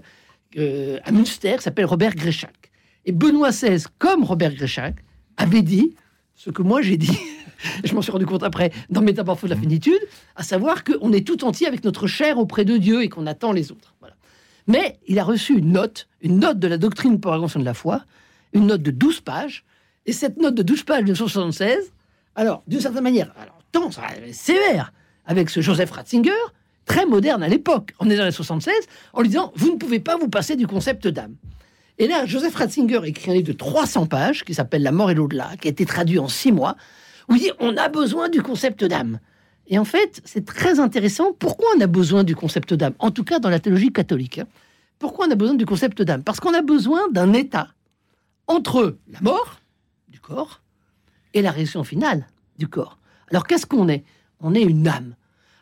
euh, 0.58 0.99
à 1.04 1.12
Münster, 1.12 1.58
s'appelle 1.60 1.86
Robert 1.86 2.15
Gréchac. 2.15 2.71
Et 3.06 3.12
Benoît 3.12 3.52
XVI, 3.52 3.84
comme 3.97 4.23
Robert 4.23 4.54
Gréchac, 4.54 4.95
avait 5.38 5.62
dit 5.62 5.95
ce 6.36 6.49
que 6.49 6.62
moi 6.62 6.82
j'ai 6.82 6.97
dit, 6.97 7.17
je 7.84 7.93
m'en 7.93 8.02
suis 8.02 8.12
rendu 8.12 8.25
compte 8.25 8.43
après, 8.43 8.71
dans 8.89 9.02
Métamorphose 9.02 9.49
de 9.49 9.56
la 9.56 9.62
finitude, 9.62 9.99
à 10.36 10.43
savoir 10.43 10.84
qu'on 10.84 11.12
est 11.12 11.25
tout 11.25 11.43
entier 11.43 11.67
avec 11.67 11.84
notre 11.84 12.08
chair 12.08 12.38
auprès 12.38 12.65
de 12.65 12.78
Dieu 12.78 13.04
et 13.04 13.10
qu'on 13.10 13.28
attend 13.28 13.52
les 13.52 13.71
autres. 13.71 13.95
Voilà. 13.99 14.15
Mais 14.67 14.99
il 15.08 15.19
a 15.19 15.23
reçu 15.23 15.58
une 15.58 15.71
note, 15.71 16.08
une 16.21 16.39
note 16.39 16.60
de 16.60 16.67
la 16.67 16.78
doctrine 16.78 17.19
pour 17.19 17.32
la 17.32 17.39
de 17.39 17.65
la 17.65 17.73
foi, 17.73 18.06
une 18.54 18.67
note 18.67 18.82
de 18.82 18.91
12 18.91 19.21
pages, 19.21 19.65
et 20.06 20.13
cette 20.13 20.38
note 20.38 20.56
de 20.56 20.63
12 20.63 20.84
pages 20.84 20.99
de 20.99 21.12
1976, 21.12 21.91
alors, 22.36 22.63
d'une 22.67 22.80
certaine 22.80 23.04
manière, 23.04 23.34
alors, 23.39 23.60
tant 23.71 23.89
sévère 24.32 24.93
avec 25.25 25.49
ce 25.49 25.62
Joseph 25.62 25.91
Ratzinger, 25.91 26.32
très 26.89 27.06
moderne 27.06 27.43
à 27.43 27.47
l'époque, 27.47 27.93
on 27.99 28.10
est 28.10 28.17
dans 28.17 28.25
les 28.25 28.32
76, 28.32 28.73
en 29.13 29.21
lui 29.21 29.30
disant 29.30 29.54
Vous 29.56 29.71
ne 29.71 29.78
pouvez 29.78 29.99
pas 29.99 30.17
vous 30.17 30.28
passer 30.28 30.56
du 30.56 30.65
concept 30.67 31.08
d'âme. 31.08 31.36
Et 31.99 32.08
là, 32.08 32.25
Joseph 32.25 32.56
Ratzinger 32.56 33.02
écrit 33.06 33.30
un 33.32 33.36
livre 33.36 33.47
de 33.47 33.54
300 33.54 34.08
pages 34.08 34.43
qui 34.43 34.54
s'appelle 34.54 34.82
La 34.84 34.91
mort 34.91 35.12
et 35.12 35.13
l'au-delà, 35.13 35.52
qui 35.62 35.67
a 35.67 35.71
été 35.71 35.86
traduit 35.86 36.17
en 36.17 36.28
six 36.28 36.52
mois, 36.52 36.75
où 37.30 37.36
il 37.36 37.41
dit 37.41 37.52
On 37.60 37.78
a 37.78 37.89
besoin 37.89 38.28
du 38.28 38.41
concept 38.41 38.84
d'âme. 38.84 39.19
Et 39.67 39.78
en 39.78 39.86
fait, 39.86 40.19
c'est 40.25 40.45
très 40.45 40.80
intéressant. 40.80 41.32
Pourquoi 41.32 41.67
on 41.78 41.82
a 41.82 41.88
besoin 41.88 42.23
du 42.23 42.36
concept 42.36 42.73
d'âme 42.73 42.93
En 42.97 43.12
tout 43.12 43.23
cas, 43.23 43.38
dans 43.38 43.52
la 43.52 43.60
théologie 43.60 43.93
catholique. 43.93 44.39
hein. 44.39 44.47
Pourquoi 44.97 45.28
on 45.28 45.32
a 45.32 45.36
besoin 45.36 45.54
du 45.56 45.67
concept 45.67 46.02
d'âme? 46.02 46.23
Parce 46.23 46.39
qu'on 46.39 46.56
a 46.56 46.63
besoin 46.63 47.08
d'un 47.12 47.34
état 47.34 47.67
entre 48.47 48.97
la 49.12 49.21
mort 49.21 49.60
du 50.08 50.19
corps 50.19 50.62
et 51.36 51.43
la 51.43 51.52
réaction 51.52 51.84
finale 51.84 52.25
du 52.58 52.67
corps. 52.67 52.97
Alors, 53.30 53.45
qu'est-ce 53.45 53.67
qu'on 53.67 53.88
est? 53.89 54.04
On 54.41 54.56
est 54.56 54.63
une 54.63 54.88
âme. 54.88 55.13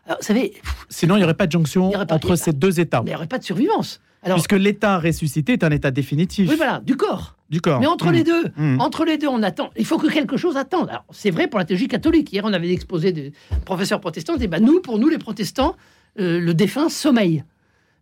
Alors, 0.08 0.17
vous 0.20 0.26
savez, 0.26 0.54
Sinon, 0.89 1.15
il 1.15 1.20
n'y 1.20 1.24
aurait 1.26 1.34
pas 1.36 1.46
de 1.48 1.52
jonction 1.52 1.89
Il 1.89 1.93
y 1.93 1.96
aurait 1.96 2.06
pas- 2.08 2.15
il 2.15 2.24
y 2.24 2.26
entre 2.26 2.32
a- 2.34 2.38
ces 2.38 2.54
deux 2.54 2.80
états. 2.80 3.02
mais 3.02 3.08
il 3.12 3.13
n'y 3.13 3.15
aurait 3.15 3.28
pas 3.28 3.38
de 3.39 3.43
survivance. 3.43 4.02
Alors, 4.24 4.38
Puisque 4.38 4.54
l'état 4.54 4.98
ressuscité 5.00 5.54
est 5.54 5.63
un 5.63 5.70
état 5.70 5.91
définitif 5.91 6.50
oui, 6.50 6.56
voilà, 6.58 6.80
du 6.80 6.96
corps. 6.98 7.36
du 7.50 7.62
corps. 7.62 7.80
Mais 7.80 7.86
entre 7.88 8.08
Mmh. 8.08 8.12
les 8.13 8.24
deux, 8.24 8.43
Mmh. 8.58 8.82
entre 8.82 9.06
les 9.06 9.17
deux, 9.17 9.28
on 9.28 9.43
attend. 9.43 9.70
Il 9.78 9.86
faut 9.86 9.98
que 10.00 10.08
quelque 10.08 10.38
chose 10.38 10.58
attende. 10.58 10.89
Alors, 10.89 11.06
c'est 11.12 11.30
vrai 11.30 11.48
pour 11.48 11.60
la 11.60 11.65
théologie 11.65 11.88
catholique. 11.88 12.34
Hier, 12.34 12.43
on 12.43 12.52
avait 12.52 12.72
exposé 12.72 13.12
des 13.12 13.32
professeurs 13.63 14.02
protestants. 14.02 14.34
Ils 14.34 14.38
disaient, 14.38 14.48
bah, 14.48 14.60
nous, 14.60 14.82
pour 14.82 14.98
nous, 14.98 15.08
les 15.08 15.20
protestants, 15.20 15.76
euh, 16.20 16.39
le 16.39 16.54
défunt 16.54 16.89
sommeille. 16.89 17.43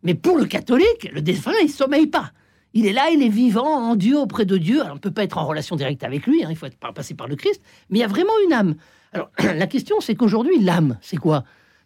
Mais 0.03 0.13
pour 0.13 0.37
le 0.37 0.45
catholique, 0.45 1.09
le 1.13 1.21
défunt, 1.21 1.51
il 1.63 1.69
sommeille 1.69 2.07
pas. 2.07 2.31
Il 2.73 2.85
est 2.85 2.93
là, 2.93 3.09
il 3.13 3.21
est 3.21 3.29
vivant 3.29 3.67
en 3.89 3.95
Dieu, 3.95 4.17
auprès 4.17 4.45
de 4.45 4.57
Dieu. 4.57 4.79
Alors, 4.81 4.93
on 4.93 4.95
ne 4.95 4.99
peut 4.99 5.11
pas 5.11 5.23
être 5.23 5.37
en 5.37 5.45
relation 5.45 5.75
directe 5.75 6.03
avec 6.03 6.25
lui, 6.27 6.43
hein, 6.43 6.47
il 6.49 6.55
faut 6.55 6.65
être 6.65 6.77
passer 6.77 7.13
par 7.13 7.27
le 7.27 7.35
Christ, 7.35 7.61
mais 7.89 7.99
il 7.99 8.01
y 8.01 8.05
a 8.05 8.07
vraiment 8.07 8.33
une 8.45 8.53
âme. 8.53 8.75
Alors, 9.13 9.29
la 9.43 9.67
question, 9.67 9.97
c'est 9.99 10.15
qu'aujourd'hui, 10.15 10.59
l'âme, 10.59 10.97
c'est 11.01 11.17
quoi? 11.17 11.39
ben, 11.39 11.45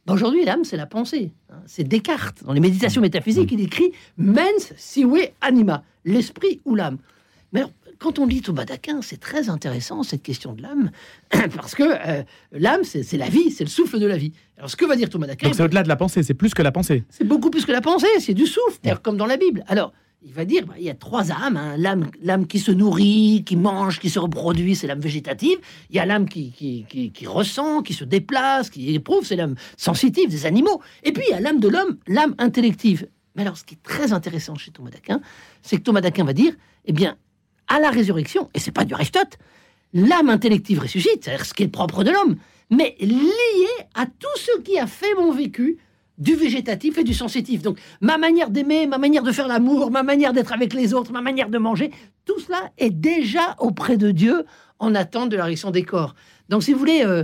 Aujourd'hui, 0.09 0.45
l'âme, 0.45 0.63
c'est 0.63 0.77
la 0.77 0.85
pensée. 0.85 1.31
Hein. 1.49 1.57
C'est 1.65 1.83
Descartes. 1.83 2.43
Dans 2.43 2.53
les 2.53 2.59
méditations 2.59 3.01
métaphysiques, 3.01 3.51
il 3.51 3.61
écrit 3.61 3.91
mens 4.17 4.73
sive 4.77 5.07
anima, 5.41 5.83
l'esprit 6.05 6.61
ou 6.65 6.75
l'âme. 6.75 6.97
Mais 7.51 7.63
quand 7.99 8.17
on 8.17 8.25
lit 8.25 8.41
Thomas 8.41 8.65
d'Aquin, 8.65 9.01
c'est 9.01 9.19
très 9.19 9.49
intéressant 9.49 10.03
cette 10.03 10.23
question 10.23 10.53
de 10.53 10.61
l'âme, 10.61 10.91
parce 11.55 11.75
que 11.75 11.83
euh, 11.83 12.23
l'âme, 12.51 12.83
c'est 12.83 13.17
la 13.17 13.29
vie, 13.29 13.51
c'est 13.51 13.63
le 13.63 13.69
souffle 13.69 13.99
de 13.99 14.05
la 14.05 14.17
vie. 14.17 14.31
Alors, 14.57 14.69
ce 14.69 14.75
que 14.75 14.85
va 14.85 14.95
dire 14.95 15.09
Thomas 15.09 15.27
d'Aquin 15.27 15.47
Donc, 15.47 15.55
c'est 15.55 15.63
au-delà 15.63 15.83
de 15.83 15.89
la 15.89 15.95
pensée, 15.95 16.23
c'est 16.23 16.33
plus 16.33 16.53
que 16.53 16.61
la 16.61 16.71
pensée. 16.71 17.03
C'est 17.09 17.25
beaucoup 17.25 17.49
plus 17.49 17.65
que 17.65 17.71
la 17.71 17.81
pensée, 17.81 18.07
c'est 18.19 18.33
du 18.33 18.47
souffle, 18.47 18.79
comme 19.03 19.17
dans 19.17 19.25
la 19.25 19.37
Bible. 19.37 19.63
Alors, 19.67 19.93
il 20.21 20.33
va 20.33 20.43
dire, 20.43 20.65
bah, 20.65 20.73
il 20.77 20.83
y 20.83 20.89
a 20.89 20.95
trois 20.95 21.31
âmes. 21.31 21.55
Hein. 21.57 21.75
L'âme, 21.77 22.47
qui 22.47 22.59
se 22.59 22.71
nourrit, 22.71 23.43
qui 23.45 23.55
mange, 23.55 23.99
qui 23.99 24.09
se 24.09 24.19
reproduit, 24.19 24.75
c'est 24.75 24.87
l'âme 24.87 24.99
végétative. 24.99 25.57
Il 25.89 25.95
y 25.95 25.99
a 25.99 26.05
l'âme 26.05 26.27
qui, 26.27 27.13
ressent, 27.25 27.81
qui 27.81 27.93
se 27.93 28.03
déplace, 28.03 28.69
qui 28.69 28.93
éprouve, 28.93 29.25
c'est 29.25 29.35
l'âme 29.35 29.55
sensitive 29.77 30.29
des 30.29 30.45
animaux. 30.45 30.81
Et 31.03 31.13
puis 31.13 31.23
il 31.27 31.31
y 31.31 31.35
a 31.35 31.39
l'âme 31.39 31.59
de 31.59 31.69
l'homme, 31.69 31.97
l'âme 32.07 32.35
intellective. 32.37 33.07
Mais 33.35 33.43
alors, 33.43 33.57
ce 33.57 33.63
qui 33.63 33.75
est 33.75 33.83
très 33.83 34.11
intéressant 34.11 34.55
chez 34.55 34.71
Thomas 34.71 34.89
d'Aquin, 34.89 35.21
c'est 35.61 35.77
que 35.77 35.83
Thomas 35.83 36.01
d'Aquin 36.01 36.25
va 36.25 36.33
dire, 36.33 36.53
eh 36.85 36.91
bien, 36.91 37.17
à 37.67 37.79
la 37.79 37.89
résurrection, 37.89 38.49
et 38.53 38.59
c'est 38.59 38.71
pas 38.71 38.83
du 38.83 38.93
Aristote, 38.93 39.37
l'âme 39.93 40.29
intellective 40.29 40.79
ressuscite, 40.79 41.23
c'est-à-dire 41.23 41.45
ce 41.45 41.53
qui 41.53 41.63
est 41.63 41.67
propre 41.69 42.03
de 42.03 42.11
l'homme, 42.11 42.35
mais 42.69 42.95
lié 42.99 43.69
à 43.93 44.05
tout 44.05 44.27
ce 44.35 44.59
qui 44.61 44.77
a 44.77 44.87
fait 44.87 45.13
mon 45.15 45.31
vécu 45.31 45.77
du 46.19 46.35
végétatif 46.35 46.97
et 46.97 47.03
du 47.03 47.13
sensitif. 47.13 47.61
Donc 47.61 47.79
ma 48.01 48.17
manière 48.17 48.49
d'aimer, 48.49 48.85
ma 48.85 48.97
manière 48.97 49.23
de 49.23 49.31
faire 49.31 49.47
l'amour, 49.47 49.89
ma 49.89 50.03
manière 50.03 50.33
d'être 50.33 50.53
avec 50.53 50.73
les 50.73 50.93
autres, 50.93 51.11
ma 51.11 51.21
manière 51.21 51.49
de 51.49 51.57
manger, 51.57 51.91
tout 52.25 52.39
cela 52.39 52.71
est 52.77 52.91
déjà 52.91 53.55
auprès 53.59 53.97
de 53.97 54.11
Dieu 54.11 54.45
en 54.79 54.93
attente 54.95 55.29
de 55.29 55.37
la 55.37 55.45
réaction 55.45 55.71
des 55.71 55.83
corps. 55.83 56.15
Donc 56.49 56.63
si 56.63 56.73
vous 56.73 56.79
voulez, 56.79 57.03
euh, 57.05 57.23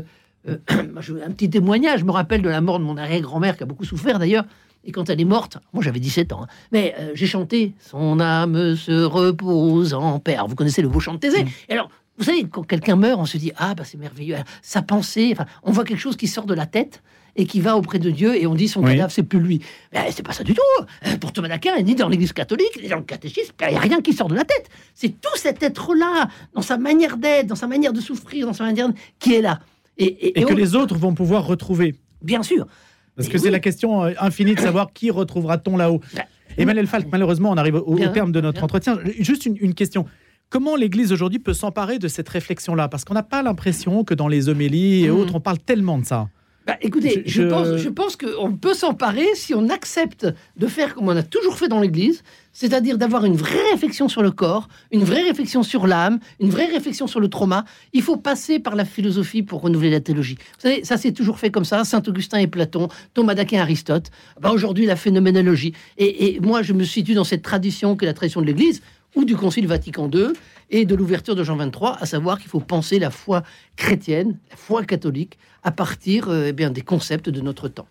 euh, 0.50 0.58
un 0.70 1.32
petit 1.32 1.50
témoignage, 1.50 2.00
je 2.00 2.06
me 2.06 2.12
rappelle 2.12 2.42
de 2.42 2.50
la 2.50 2.62
mort 2.62 2.80
de 2.80 2.84
mon 2.84 2.98
arrière-grand-mère 2.98 3.58
qui 3.58 3.64
a 3.64 3.66
beaucoup 3.66 3.86
souffert 3.86 4.20
d'ailleurs. 4.20 4.46
Et 4.88 4.92
quand 4.92 5.10
elle 5.10 5.20
est 5.20 5.26
morte, 5.26 5.58
moi 5.74 5.82
j'avais 5.84 6.00
17 6.00 6.32
ans, 6.32 6.44
hein, 6.44 6.48
mais 6.72 6.94
euh, 7.00 7.12
j'ai 7.16 7.26
chanté 7.26 7.74
Son 7.80 8.20
âme 8.20 8.76
se 8.76 9.04
repose 9.04 9.96
en 9.96 10.20
paix. 10.20 10.38
vous 10.48 10.56
connaissez 10.56 10.84
le 10.84 10.90
beau 10.90 11.00
chant 11.00 11.14
de 11.14 11.18
Thésée. 11.18 11.44
Mm. 11.44 11.50
Et 11.70 11.74
alors, 11.74 11.90
vous 12.18 12.24
savez, 12.24 12.46
quand 12.46 12.64
quelqu'un 12.64 12.96
meurt, 12.96 13.20
on 13.20 13.26
se 13.26 13.38
dit 13.38 13.52
Ah, 13.58 13.74
bah, 13.74 13.84
c'est 13.84 13.98
merveilleux. 13.98 14.38
Sa 14.62 14.82
pensée, 14.82 15.32
enfin, 15.34 15.46
on 15.64 15.72
voit 15.72 15.84
quelque 15.84 16.00
chose 16.00 16.16
qui 16.16 16.28
sort 16.28 16.46
de 16.46 16.54
la 16.54 16.66
tête 16.66 17.02
et 17.36 17.46
qui 17.46 17.60
va 17.60 17.76
auprès 17.76 18.00
de 18.00 18.10
Dieu 18.10 18.36
et 18.36 18.48
on 18.48 18.56
dit 18.56 18.68
son 18.68 18.82
cadavre, 18.82 19.12
c'est 19.12 19.24
plus 19.24 19.40
lui. 19.40 19.62
Mais 19.94 20.12
c'est 20.12 20.24
pas 20.24 20.32
ça 20.32 20.44
du 20.44 20.54
tout. 20.54 20.62
Euh, 21.06 21.18
pour 21.18 21.32
Thomas 21.34 21.50
d'Aquin, 21.50 21.80
ni 21.82 21.96
dans 21.96 22.08
l'Église 22.08 22.34
catholique, 22.34 22.80
ni 22.82 22.88
dans 22.88 22.98
le 22.98 23.04
catéchisme, 23.04 23.54
il 23.62 23.72
n'y 23.72 23.76
a 23.76 23.80
rien 23.80 24.02
qui 24.02 24.14
sort 24.14 24.28
de 24.28 24.36
la 24.36 24.46
tête. 24.46 24.70
C'est 24.94 25.22
tout 25.22 25.36
cet 25.36 25.62
être-là, 25.62 26.30
dans 26.54 26.62
sa 26.62 26.78
manière 26.78 27.18
d'être, 27.18 27.48
dans 27.48 27.56
sa 27.56 27.68
manière 27.68 27.94
de 27.94 28.02
souffrir, 28.02 28.48
dans 28.48 28.54
sa 28.54 28.64
manière 28.64 28.90
qui 29.20 29.36
est 29.36 29.42
là. 29.42 29.60
Et, 29.98 30.34
que 30.34 30.54
les 30.54 30.76
autres 30.76 30.98
vont 30.98 31.14
pouvoir 31.14 31.46
retrouver. 31.46 31.96
Bien 32.22 32.44
sûr. 32.44 32.68
Parce 33.16 33.30
que 33.30 33.38
c'est 33.38 33.52
la 33.52 33.60
question 33.60 34.04
euh, 34.04 34.14
infinie 34.20 34.56
de 34.56 34.60
savoir 34.60 34.92
qui 34.92 35.10
retrouvera-t-on 35.10 35.78
là-haut. 35.78 36.02
Ben, 36.14 36.24
Emmanuel 36.58 36.88
Falk, 36.88 37.08
malheureusement, 37.12 37.52
on 37.52 37.58
arrive 37.58 37.76
au, 37.76 37.98
terme 38.10 38.32
de 38.32 38.42
notre 38.42 38.64
entretien. 38.64 39.00
Juste 39.20 39.46
une, 39.46 39.74
question. 39.74 40.06
Comment 40.50 40.76
l'Église 40.76 41.12
aujourd'hui 41.12 41.40
peut 41.40 41.54
s'emparer 41.54 41.98
de 41.98 42.08
cette 42.08 42.28
réflexion-là? 42.28 42.88
Parce 42.90 43.06
qu'on 43.06 43.14
n'a 43.14 43.24
pas 43.24 43.42
l'impression 43.42 44.04
que 44.04 44.14
dans 44.14 44.28
les 44.28 44.50
homélies 44.50 45.06
et 45.06 45.10
hmm. 45.10 45.16
autres, 45.16 45.36
on 45.36 45.40
parle 45.40 45.60
tellement 45.60 45.98
de 45.98 46.06
ça. 46.06 46.28
Bah, 46.66 46.78
écoutez, 46.82 47.22
je, 47.28 47.44
pense, 47.44 47.78
je 47.78 47.90
pense 47.90 48.16
qu'on 48.16 48.54
peut 48.54 48.74
s'emparer 48.74 49.28
si 49.36 49.54
on 49.54 49.70
accepte 49.70 50.28
de 50.58 50.68
faire 50.68 50.96
comme 50.96 51.08
on 51.08 51.16
a 51.16 51.22
toujours 51.22 51.58
fait 51.58 51.68
dans 51.68 51.80
l'Église, 51.80 52.24
c'est-à-dire 52.54 52.98
d'avoir 52.98 53.26
une 53.26 53.36
vraie 53.36 53.72
réflexion 53.72 54.08
sur 54.08 54.24
le 54.24 54.32
corps, 54.32 54.68
une 54.92 55.04
vraie 55.04 55.22
réflexion 55.22 55.62
sur 55.62 55.86
l'âme, 55.86 56.20
une 56.40 56.50
vraie 56.50 56.66
réflexion 56.66 57.06
sur 57.06 57.20
le 57.20 57.28
trauma. 57.28 57.66
Il 57.94 58.02
faut 58.02 58.18
passer 58.18 58.58
par 58.60 58.76
la 58.76 58.86
philosophie 58.86 59.44
pour 59.44 59.62
renouveler 59.62 59.92
la 59.92 60.00
théologie. 60.00 60.38
Vous 60.56 60.70
savez, 60.70 60.84
ça 60.84 60.98
s'est 60.98 61.12
toujours 61.12 61.38
fait 61.38 61.52
comme 61.52 61.66
ça, 61.66 61.84
Saint-Augustin 61.84 62.40
et 62.40 62.48
Platon, 62.48 62.88
Thomas 63.14 63.36
d'Aquin 63.36 63.58
et 63.58 63.62
Aristote. 63.62 64.10
Bah, 64.42 64.52
Aujourd'hui, 64.52 64.88
la 64.88 64.96
phénoménologie. 64.96 65.74
Et, 65.98 66.36
et 66.36 66.40
moi, 66.40 66.64
je 66.64 66.74
me 66.74 66.84
situe 66.84 67.14
dans 67.14 67.26
cette 67.26 67.44
tradition 67.44 67.96
que 67.96 68.06
la 68.06 68.14
tradition 68.14 68.42
de 68.42 68.48
l'Église, 68.48 68.82
ou 69.16 69.26
du 69.26 69.36
Concile 69.36 69.68
Vatican 69.68 70.10
II, 70.12 70.34
et 70.70 70.86
de 70.86 70.96
l'ouverture 70.96 71.36
de 71.36 71.44
Jean 71.44 71.56
23, 71.56 71.98
à 72.00 72.06
savoir 72.06 72.40
qu'il 72.40 72.50
faut 72.50 72.60
penser 72.60 73.00
la 73.00 73.12
foi 73.12 73.44
chrétienne, 73.76 74.40
la 74.50 74.58
foi 74.58 74.84
catholique, 74.84 75.38
à 75.64 75.72
partir 75.72 76.30
euh, 76.30 76.48
eh 76.48 76.54
bien, 76.54 76.72
des 76.72 76.82
concepts 76.82 77.30
de 77.30 77.42
notre 77.42 77.68
temps. 77.68 77.88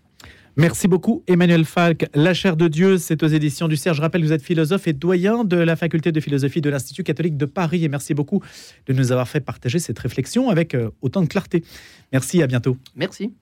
Merci 0.57 0.87
beaucoup 0.87 1.25
Emmanuel 1.27 1.65
Falk. 1.65 2.07
La 2.15 2.33
chair 2.33 2.57
de 2.57 2.69
Dieu, 2.69 2.97
c'est 2.99 3.25
aux 3.25 3.27
éditions 3.27 3.67
du 3.67 3.77
Cerf. 3.77 3.95
Je 3.95 4.01
rappelle 4.01 4.21
que 4.21 4.27
vous 4.27 4.33
êtes 4.33 4.43
philosophe 4.43 4.87
et 4.87 4.93
doyen 4.93 5.43
de 5.43 5.57
la 5.57 5.75
faculté 5.75 6.13
de 6.13 6.21
philosophie 6.21 6.61
de 6.61 6.71
l'Institut 6.71 7.03
catholique 7.03 7.37
de 7.37 7.47
Paris. 7.47 7.85
Et 7.85 7.89
merci 7.89 8.15
beaucoup 8.15 8.41
de 8.87 8.93
nous 8.93 9.11
avoir 9.11 9.29
fait 9.29 9.41
partager 9.41 9.81
cette 9.81 9.99
réflexion 9.99 10.51
avec 10.51 10.75
euh, 10.75 10.91
autant 11.03 11.23
de 11.23 11.27
clarté. 11.27 11.65
Merci, 12.13 12.41
à 12.41 12.47
bientôt. 12.47 12.77
Merci. 12.95 13.35